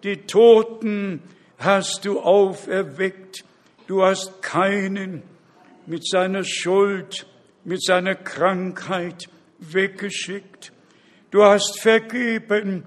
[0.04, 1.24] die Toten
[1.58, 3.44] hast du auferweckt.
[3.88, 5.24] Du hast keinen
[5.88, 7.26] mit seiner Schuld,
[7.64, 9.26] mit seiner Krankheit
[9.58, 10.72] weggeschickt.
[11.32, 12.84] Du hast vergeben,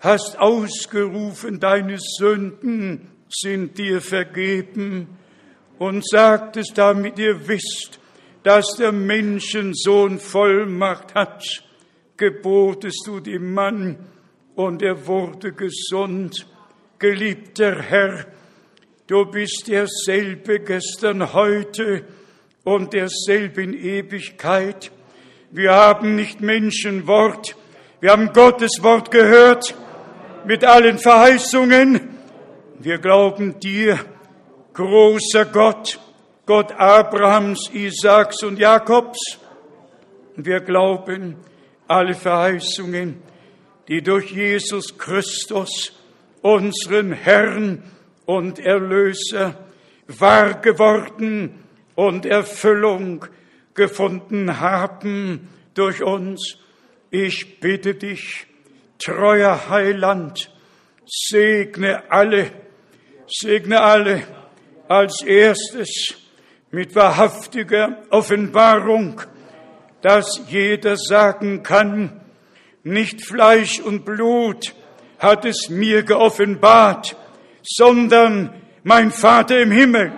[0.00, 5.18] hast ausgerufen, deine Sünden sind dir vergeben
[5.78, 8.00] und sagtest, damit ihr wisst,
[8.42, 11.44] dass der Menschensohn Vollmacht hat,
[12.16, 13.98] gebotest du dem Mann
[14.54, 16.46] und er wurde gesund.
[16.98, 18.26] Geliebter Herr,
[19.06, 22.04] du bist derselbe gestern, heute
[22.64, 24.90] und derselbe in Ewigkeit.
[25.50, 27.56] Wir haben nicht Menschenwort,
[28.00, 29.74] wir haben Gottes Wort gehört
[30.44, 32.08] mit allen Verheißungen.
[32.78, 33.98] Wir glauben dir,
[34.72, 35.98] großer Gott,
[36.46, 39.18] Gott Abrahams, Isaaks und Jakobs.
[40.36, 41.36] Wir glauben
[41.86, 43.22] alle Verheißungen,
[43.88, 45.92] die durch Jesus Christus,
[46.42, 47.82] unseren Herrn
[48.24, 49.54] und Erlöser,
[50.06, 51.64] wahr geworden
[51.94, 53.26] und Erfüllung
[53.74, 56.56] gefunden haben durch uns.
[57.10, 58.46] Ich bitte dich,
[59.02, 60.50] treuer Heiland,
[61.06, 62.50] segne alle,
[63.26, 64.22] segne alle
[64.88, 66.14] als erstes
[66.70, 69.20] mit wahrhaftiger Offenbarung,
[70.02, 72.20] dass jeder sagen kann,
[72.82, 74.74] nicht Fleisch und Blut
[75.18, 77.16] hat es mir geoffenbart,
[77.62, 80.12] sondern mein Vater im Himmel.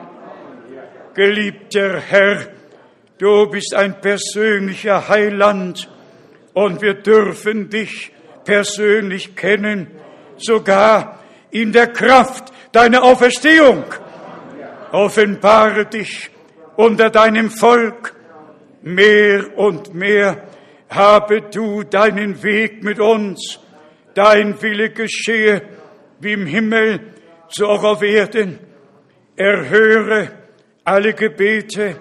[1.15, 2.49] Geliebter Herr,
[3.19, 5.91] du bist ein persönlicher Heiland
[6.55, 8.13] und wir dürfen dich
[8.45, 9.89] persönlich kennen,
[10.37, 11.21] sogar
[11.51, 13.85] in der Kraft deiner Auferstehung.
[14.93, 16.31] Offenbare dich
[16.77, 18.15] unter deinem Volk.
[18.83, 20.43] Mehr und mehr
[20.89, 23.61] habe du deinen Weg mit uns.
[24.15, 25.63] Dein Wille geschehe
[26.21, 27.01] wie im Himmel,
[27.49, 28.59] so auch auf Erden.
[29.37, 30.31] Erhöre
[30.85, 31.97] alle Gebete,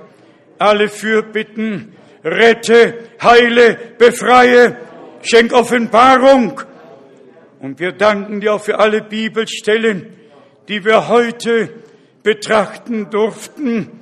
[0.58, 4.78] alle Fürbitten, rette, heile, befreie,
[5.22, 6.62] schenk Offenbarung.
[7.60, 10.14] Und wir danken dir auch für alle Bibelstellen,
[10.68, 11.70] die wir heute
[12.24, 14.02] betrachten durften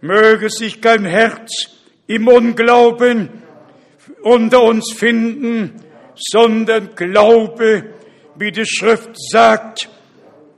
[0.00, 1.70] möge sich kein Herz
[2.06, 3.42] im Unglauben
[4.22, 5.82] unter uns finden,
[6.14, 7.94] sondern Glaube,
[8.36, 9.88] wie die Schrift sagt,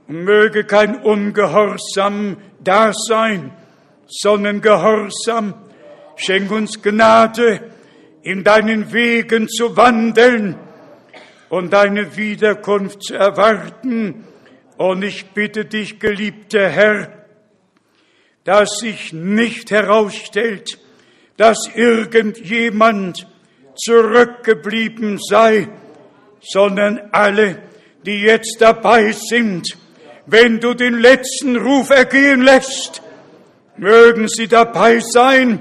[0.07, 3.51] möge kein Ungehorsam da sein,
[4.07, 5.53] sondern Gehorsam.
[6.15, 7.71] Schenk uns Gnade,
[8.21, 10.57] in deinen Wegen zu wandeln
[11.49, 14.25] und deine Wiederkunft zu erwarten.
[14.77, 17.25] Und ich bitte dich, geliebter Herr,
[18.43, 20.79] dass sich nicht herausstellt,
[21.37, 23.27] dass irgendjemand
[23.75, 25.69] zurückgeblieben sei,
[26.41, 27.61] sondern alle,
[28.05, 29.77] die jetzt dabei sind,
[30.25, 33.01] wenn du den letzten Ruf ergehen lässt,
[33.77, 35.59] mögen sie dabei sein,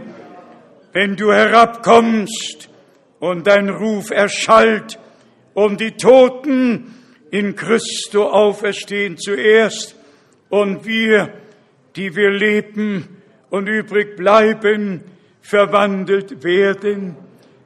[0.98, 2.68] wenn du herabkommst
[3.20, 4.98] und dein Ruf erschallt
[5.54, 6.92] und die Toten
[7.30, 9.94] in Christo auferstehen zuerst
[10.48, 11.32] und wir
[11.94, 15.04] die wir leben und übrig bleiben,
[15.40, 17.16] verwandelt werden.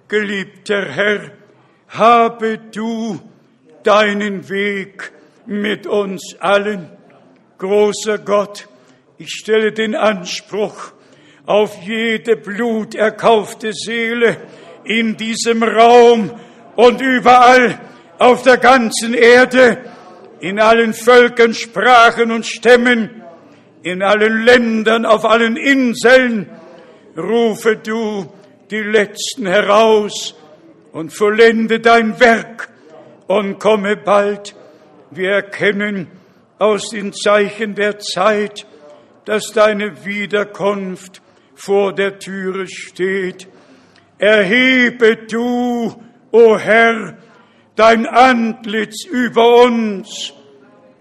[0.09, 1.31] Geliebter Herr,
[1.89, 3.19] habe du
[3.83, 5.11] deinen Weg
[5.47, 6.91] mit uns allen.
[7.57, 8.69] Großer Gott,
[9.17, 10.93] ich stelle den Anspruch
[11.47, 14.37] auf jede bluterkaufte Seele
[14.85, 16.31] in diesem Raum
[16.77, 17.81] und überall
[18.19, 19.79] auf der ganzen Erde,
[20.41, 23.23] in allen Völkern, Sprachen und Stämmen,
[23.83, 26.49] in allen Ländern, auf allen Inseln,
[27.17, 28.33] rufe du
[28.71, 30.35] die Letzten heraus
[30.93, 32.71] und vollende dein Werk
[33.27, 34.55] und komme bald.
[35.11, 36.09] Wir erkennen
[36.59, 38.67] aus den Zeichen der Zeit,
[39.25, 41.22] dass deine Wiederkunft
[41.55, 43.49] vor der Türe steht.
[44.19, 45.95] Erhebe du,
[46.31, 47.19] o Herr,
[47.77, 50.33] dein Antlitz über uns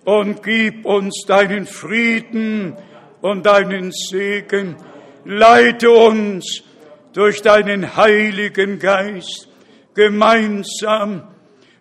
[0.06, 2.76] und gib uns deinen Frieden
[3.22, 4.76] und deinen Segen.
[5.26, 6.64] Leite uns
[7.14, 9.48] durch deinen Heiligen Geist.
[9.94, 11.28] Gemeinsam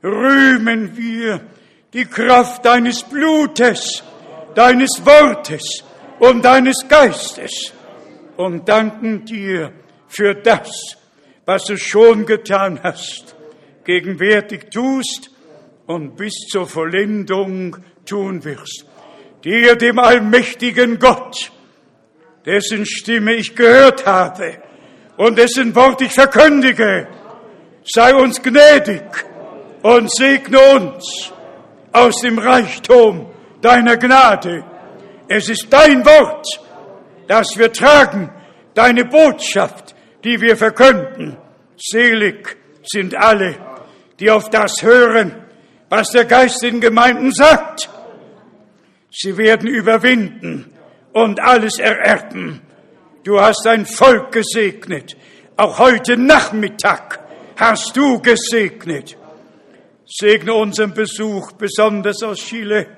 [0.03, 1.41] rühmen wir
[1.93, 4.03] die Kraft deines Blutes,
[4.55, 5.85] deines Wortes
[6.19, 7.73] und deines Geistes
[8.41, 9.71] und danken dir
[10.09, 10.97] für das,
[11.45, 13.37] was du schon getan hast,
[13.85, 15.31] gegenwärtig tust
[15.87, 17.77] und bis zur Vollendung
[18.07, 18.87] tun wirst.
[19.45, 21.53] Dir, dem allmächtigen Gott,
[22.47, 24.57] dessen Stimme ich gehört habe
[25.19, 27.09] und dessen Wort ich verkündige.
[27.85, 29.05] Sei uns gnädig
[29.83, 31.31] und segne uns
[31.93, 33.27] aus dem Reichtum
[33.61, 34.65] deiner Gnade.
[35.29, 36.47] Es ist dein Wort,
[37.31, 38.29] das wir tragen,
[38.75, 39.95] deine Botschaft,
[40.25, 41.37] die wir verkünden.
[41.77, 43.57] Selig sind alle,
[44.19, 45.37] die auf das hören,
[45.89, 47.89] was der Geist in Gemeinden sagt.
[49.13, 50.73] Sie werden überwinden
[51.13, 52.63] und alles ererben.
[53.23, 55.17] Du hast ein Volk gesegnet.
[55.57, 57.21] Auch heute Nachmittag
[57.57, 59.17] hast du gesegnet.
[60.05, 62.89] Segne unseren Besuch, besonders aus Chile.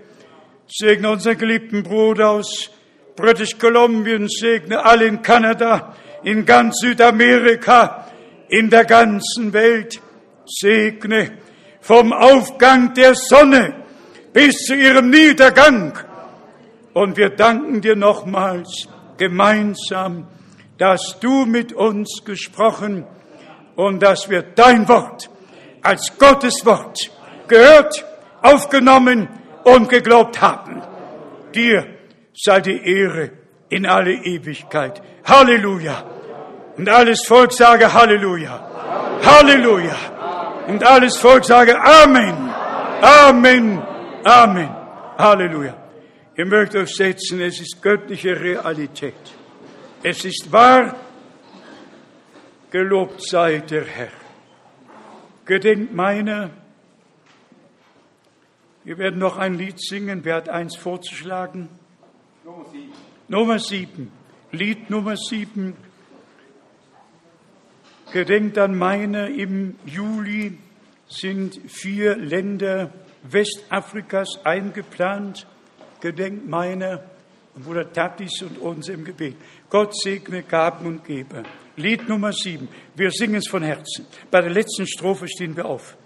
[0.66, 2.70] Segne unseren geliebten Bruder aus
[3.16, 4.18] British Columbia.
[4.28, 8.06] Segne alle in Kanada, in ganz Südamerika,
[8.48, 10.00] in der ganzen Welt.
[10.46, 11.38] Segne
[11.80, 13.74] vom Aufgang der Sonne
[14.32, 15.98] bis zu ihrem Niedergang.
[16.94, 20.26] Und wir danken dir nochmals gemeinsam,
[20.78, 23.04] dass du mit uns gesprochen
[23.76, 25.30] und dass wir dein Wort
[25.82, 27.10] als Gottes Wort
[27.48, 28.04] gehört,
[28.42, 29.28] aufgenommen
[29.64, 30.82] und geglaubt haben.
[31.54, 31.86] Dir
[32.34, 33.30] sei die Ehre
[33.68, 35.02] in alle Ewigkeit.
[35.24, 36.04] Halleluja.
[36.76, 39.20] Und alles Volk sage Halleluja.
[39.24, 39.96] Halleluja.
[40.68, 42.50] Und alles Volk sage Amen.
[43.00, 43.82] Amen.
[44.24, 44.70] Amen.
[45.18, 45.76] Halleluja.
[46.36, 49.14] Ihr mögt euch setzen, es ist göttliche Realität.
[50.02, 50.96] Es ist wahr,
[52.70, 54.22] gelobt sei der Herr
[55.44, 56.50] gedenkt meiner.
[58.84, 60.24] Wir werden noch ein Lied singen.
[60.24, 61.68] Wer hat eins vorzuschlagen?
[63.32, 64.12] Nummer sieben.
[64.50, 65.74] Lied Nummer sieben.
[68.12, 69.30] Gedenkt an meine.
[69.30, 70.58] Im Juli
[71.08, 72.92] sind vier Länder
[73.22, 75.46] Westafrikas eingeplant.
[76.02, 77.04] Gedenkt meiner.
[77.54, 79.36] Bruder Tatis und uns im Gebet.
[79.70, 81.42] Gott segne Gaben und Geber.
[81.76, 82.68] Lied Nummer sieben.
[82.94, 84.06] Wir singen es von Herzen.
[84.30, 85.96] Bei der letzten Strophe stehen wir auf.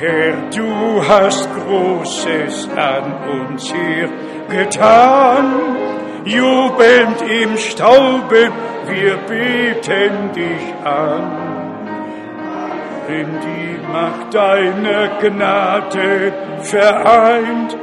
[0.00, 4.08] Herr, du hast Großes an uns hier
[4.48, 5.76] getan.
[6.24, 8.50] Jubelnd im Staube,
[8.86, 11.24] wir beten dich an.
[13.08, 16.32] In die Macht deiner Gnade
[16.62, 17.76] vereint,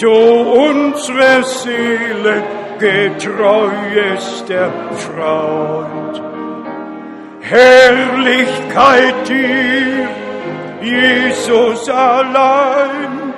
[0.00, 2.42] du unsere Seele
[2.80, 6.22] getreuester Freund.
[7.40, 10.08] Herrlichkeit dir,
[10.82, 13.34] Jesus allein,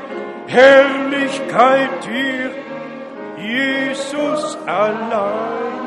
[0.47, 2.51] Herrlichkeit dir,
[3.39, 5.85] Jesus allein.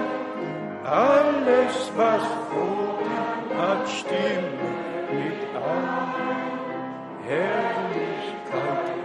[0.84, 3.00] Alles, was vor
[3.58, 4.70] hat, Stimme
[5.12, 6.14] mit an.
[7.28, 8.98] Herrlichkeit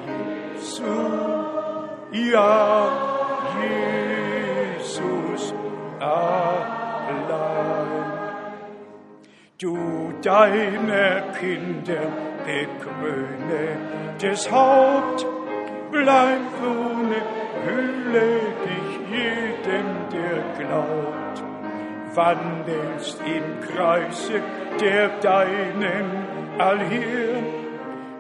[0.56, 1.42] Jesus
[2.12, 2.90] ja,
[3.60, 5.54] Jesus
[6.00, 7.22] allein.
[9.58, 13.77] Du deine Kinder bekröne
[14.20, 15.27] des Haupt,
[15.90, 17.20] bleib ohne
[17.64, 21.43] Hülle dich jedem, der glaubt.
[22.14, 24.43] Wandelst im Kreise
[24.81, 26.10] der Deinen
[26.59, 27.43] allhier,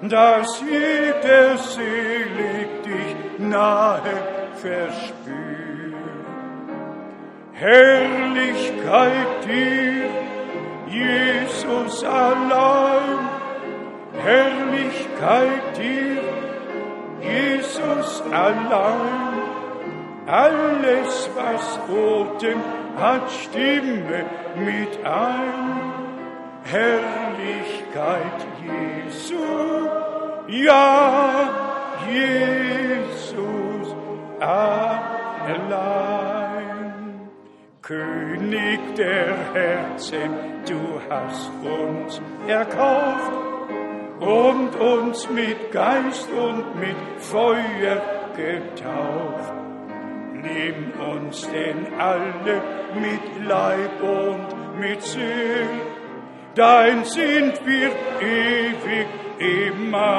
[0.02, 4.16] dass jeder selig dich nahe
[4.54, 5.52] verspürt.
[7.52, 10.08] Herrlichkeit dir,
[10.88, 13.41] Jesus allein,
[14.14, 16.22] Herrlichkeit dir,
[17.20, 19.32] Jesus allein.
[20.26, 22.60] Alles, was Boten
[22.96, 24.24] hat, stimme
[24.56, 25.92] mit ein.
[26.64, 29.36] Herrlichkeit Jesu,
[30.48, 31.50] ja,
[32.08, 33.96] Jesus
[34.38, 35.72] allein.
[37.80, 40.30] König der Herzen,
[40.64, 43.51] du hast uns erkauft
[44.22, 48.00] und uns mit Geist und mit Feuer
[48.36, 49.52] getauft.
[50.34, 52.62] Nimm uns denn alle
[52.94, 55.92] mit Leib und mit Seele
[56.54, 57.90] dein sind wir
[58.20, 59.06] ewig
[59.38, 60.12] Emmanuel.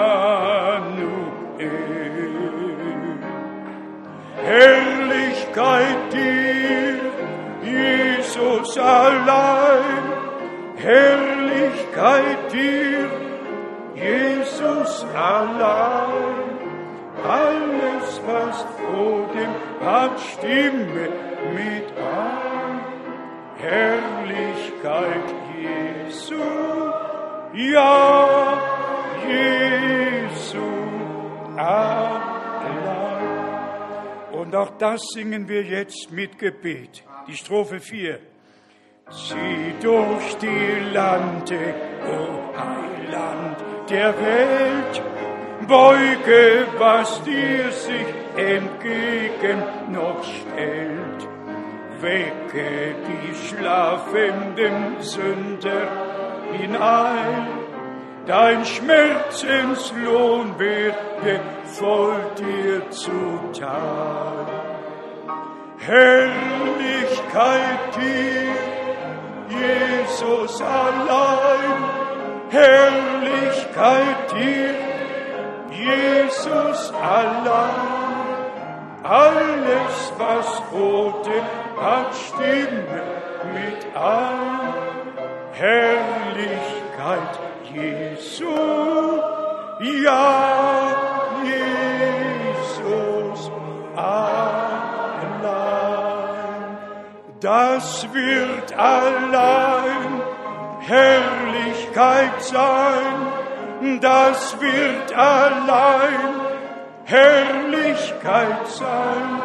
[4.44, 7.00] Herrlichkeit dir,
[7.64, 10.04] Jesus allein,
[10.76, 13.10] Herrlichkeit dir,
[15.16, 16.54] Allein.
[17.24, 18.66] Alles, was
[18.98, 21.10] Odem hat, stimme
[21.54, 22.80] mit ein.
[23.58, 26.36] Herrlichkeit Jesu,
[27.54, 28.62] ja,
[29.26, 30.60] Jesu
[31.56, 32.24] allein.
[34.34, 37.04] Und auch das singen wir jetzt mit Gebet.
[37.28, 38.20] Die Strophe 4.
[39.12, 41.74] Zieh durch die Lande,
[42.06, 45.02] o oh Heiland der Welt,
[45.68, 51.30] beuge, was dir sich entgegen noch stellt.
[52.02, 55.88] Wecke die schlafenden Sünder
[56.52, 57.48] hinein,
[58.26, 64.48] dein Schmerzenslohn werde voll dir zuteil.
[65.78, 66.36] Herrlichkeit
[67.95, 68.53] dir,
[69.49, 72.03] Jesus allein,
[72.54, 74.76] Herrlichkeit dir,
[75.72, 77.72] Jesus allein.
[79.02, 81.42] Alles, was Bote
[81.82, 83.02] hat, stimme
[83.56, 84.76] mit ein.
[85.54, 87.40] Herrlichkeit
[87.74, 88.54] Jesu,
[90.04, 90.96] ja,
[91.44, 93.52] Jesus
[93.96, 94.98] allein.
[97.40, 100.32] Das wird allein
[100.85, 106.41] Herrlichkeit sein, das wird allein
[107.05, 109.41] Herrlichkeit sein.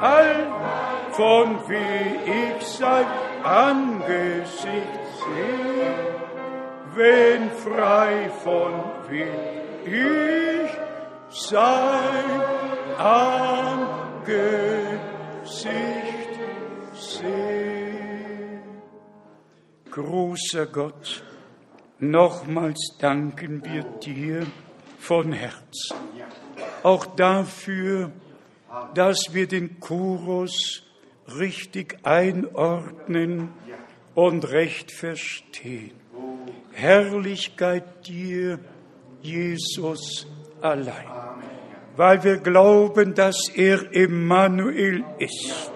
[0.00, 0.46] All
[1.12, 3.06] von wie ich sein
[3.44, 5.94] Angesicht sehe,
[6.94, 8.72] wenn frei von
[9.08, 10.70] will ich
[11.28, 12.40] sein
[12.98, 14.40] Angesicht
[16.92, 18.09] sehe.
[19.90, 21.24] Großer Gott,
[21.98, 24.46] nochmals danken wir dir
[24.98, 25.96] von Herzen.
[26.82, 28.12] Auch dafür,
[28.94, 30.84] dass wir den Chorus
[31.38, 33.48] richtig einordnen
[34.14, 35.92] und recht verstehen.
[36.72, 38.60] Herrlichkeit dir,
[39.22, 40.26] Jesus
[40.60, 41.06] allein,
[41.96, 45.72] weil wir glauben, dass er Emmanuel ist.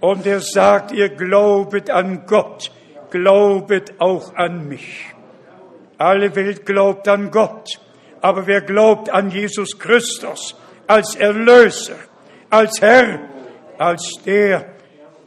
[0.00, 2.70] Und er sagt, ihr glaubet an Gott,
[3.14, 5.14] glaubet auch an mich.
[5.98, 7.68] Alle Welt glaubt an Gott,
[8.20, 10.56] aber wer glaubt an Jesus Christus
[10.88, 11.94] als Erlöser,
[12.50, 13.20] als Herr,
[13.78, 14.66] als der,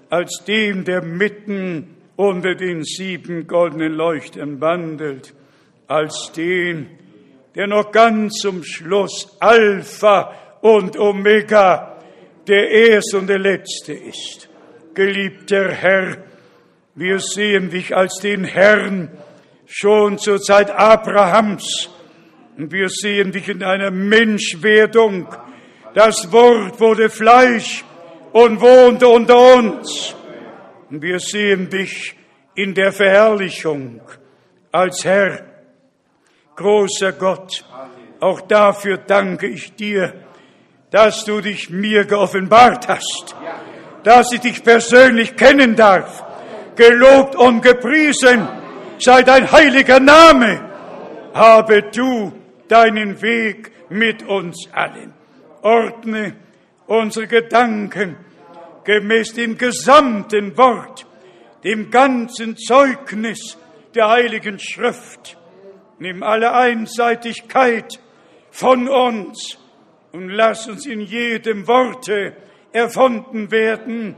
[0.09, 5.33] als dem, der mitten unter den sieben goldenen Leuchtern wandelt,
[5.87, 6.89] als den,
[7.55, 11.99] der noch ganz zum Schluss Alpha und Omega,
[12.47, 14.49] der Erste und der Letzte ist.
[14.93, 16.17] Geliebter Herr,
[16.97, 19.09] wir sehen dich als den Herrn
[19.67, 21.91] schon zur Zeit Abrahams,
[22.57, 25.27] und wir sehen dich in einer Menschwerdung.
[25.93, 27.85] Das Wort wurde Fleisch
[28.31, 30.15] und wohnte unter uns.
[30.89, 32.15] Und wir sehen dich
[32.55, 34.01] in der Verherrlichung
[34.71, 35.43] als Herr,
[36.55, 37.63] großer Gott.
[38.19, 40.15] Auch dafür danke ich dir,
[40.89, 43.35] dass du dich mir geoffenbart hast,
[44.01, 46.23] dass ich dich persönlich kennen darf.
[46.77, 48.47] Gelobt und gepriesen
[48.99, 50.61] sei dein heiliger Name.
[51.33, 52.31] Habe du
[52.67, 55.13] deinen Weg mit uns allen.
[55.61, 56.35] Ordne
[56.85, 58.15] unsere Gedanken
[58.83, 61.05] gemäß dem gesamten Wort,
[61.63, 63.57] dem ganzen Zeugnis
[63.95, 65.37] der Heiligen Schrift.
[65.99, 67.99] Nimm alle Einseitigkeit
[68.51, 69.57] von uns
[70.11, 72.35] und lass uns in jedem Worte
[72.71, 74.15] erfunden werden,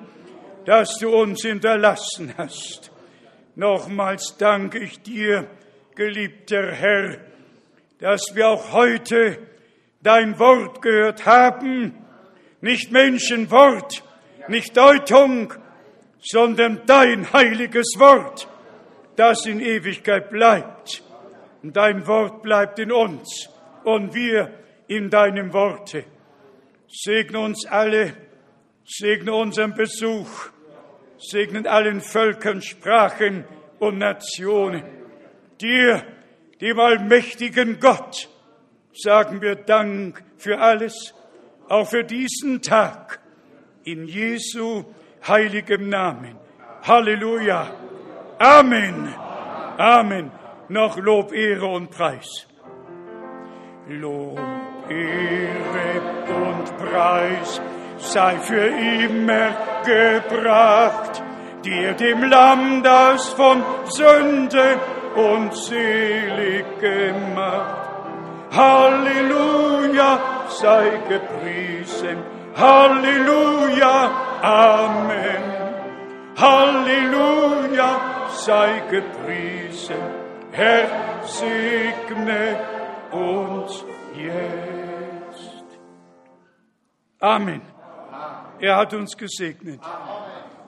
[0.65, 2.91] das du uns hinterlassen hast.
[3.55, 5.47] Nochmals danke ich dir,
[5.95, 7.17] geliebter Herr,
[7.99, 9.37] dass wir auch heute
[10.01, 11.93] dein Wort gehört haben,
[12.61, 14.03] nicht Menschenwort,
[14.47, 15.53] nicht Deutung,
[16.21, 18.47] sondern dein heiliges Wort,
[19.15, 21.03] das in Ewigkeit bleibt.
[21.61, 23.49] Und dein Wort bleibt in uns
[23.83, 24.53] und wir
[24.87, 26.05] in deinem Worte.
[26.87, 28.13] Segne uns alle,
[28.89, 30.49] segne unseren Besuch,
[31.17, 33.45] segne allen Völkern, Sprachen
[33.77, 34.83] und Nationen.
[35.61, 36.03] Dir,
[36.59, 38.29] dem allmächtigen Gott,
[38.93, 41.13] sagen wir Dank für alles,
[41.67, 43.19] auch für diesen Tag,
[43.83, 44.85] in Jesu
[45.27, 46.35] heiligem Namen.
[46.81, 47.71] Halleluja.
[48.39, 49.13] Amen.
[49.77, 50.31] Amen.
[50.67, 52.47] Noch Lob, Ehre und Preis.
[53.87, 54.39] Lob,
[54.89, 57.61] Ehre und Preis
[57.99, 59.51] sei für immer
[59.85, 61.23] gebracht,
[61.63, 64.77] dir dem Lamm, das von Sünde
[65.15, 67.89] und selig gemacht.
[68.51, 70.19] Halleluja,
[70.49, 72.17] sei gepriesen.
[72.55, 74.09] Halleluja,
[74.41, 75.43] Amen.
[76.37, 78.01] Halleluja,
[78.31, 79.97] sei gepriesen.
[80.51, 80.87] Herr,
[81.23, 82.57] segne
[83.11, 83.85] uns
[84.15, 85.79] jetzt.
[87.19, 87.78] Amen.
[88.61, 89.79] Er hat uns gesegnet.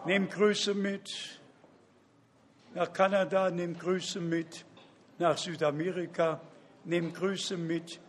[0.05, 1.09] Nehmt Grüße mit
[2.73, 4.65] nach Kanada, nehmt Grüße mit
[5.19, 6.39] nach Südamerika,
[6.85, 7.99] nehmt Grüße mit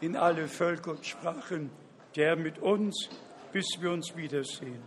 [0.00, 1.70] in alle Völker und Sprachen.
[2.16, 3.08] Der mit uns,
[3.52, 4.82] bis wir uns wiedersehen.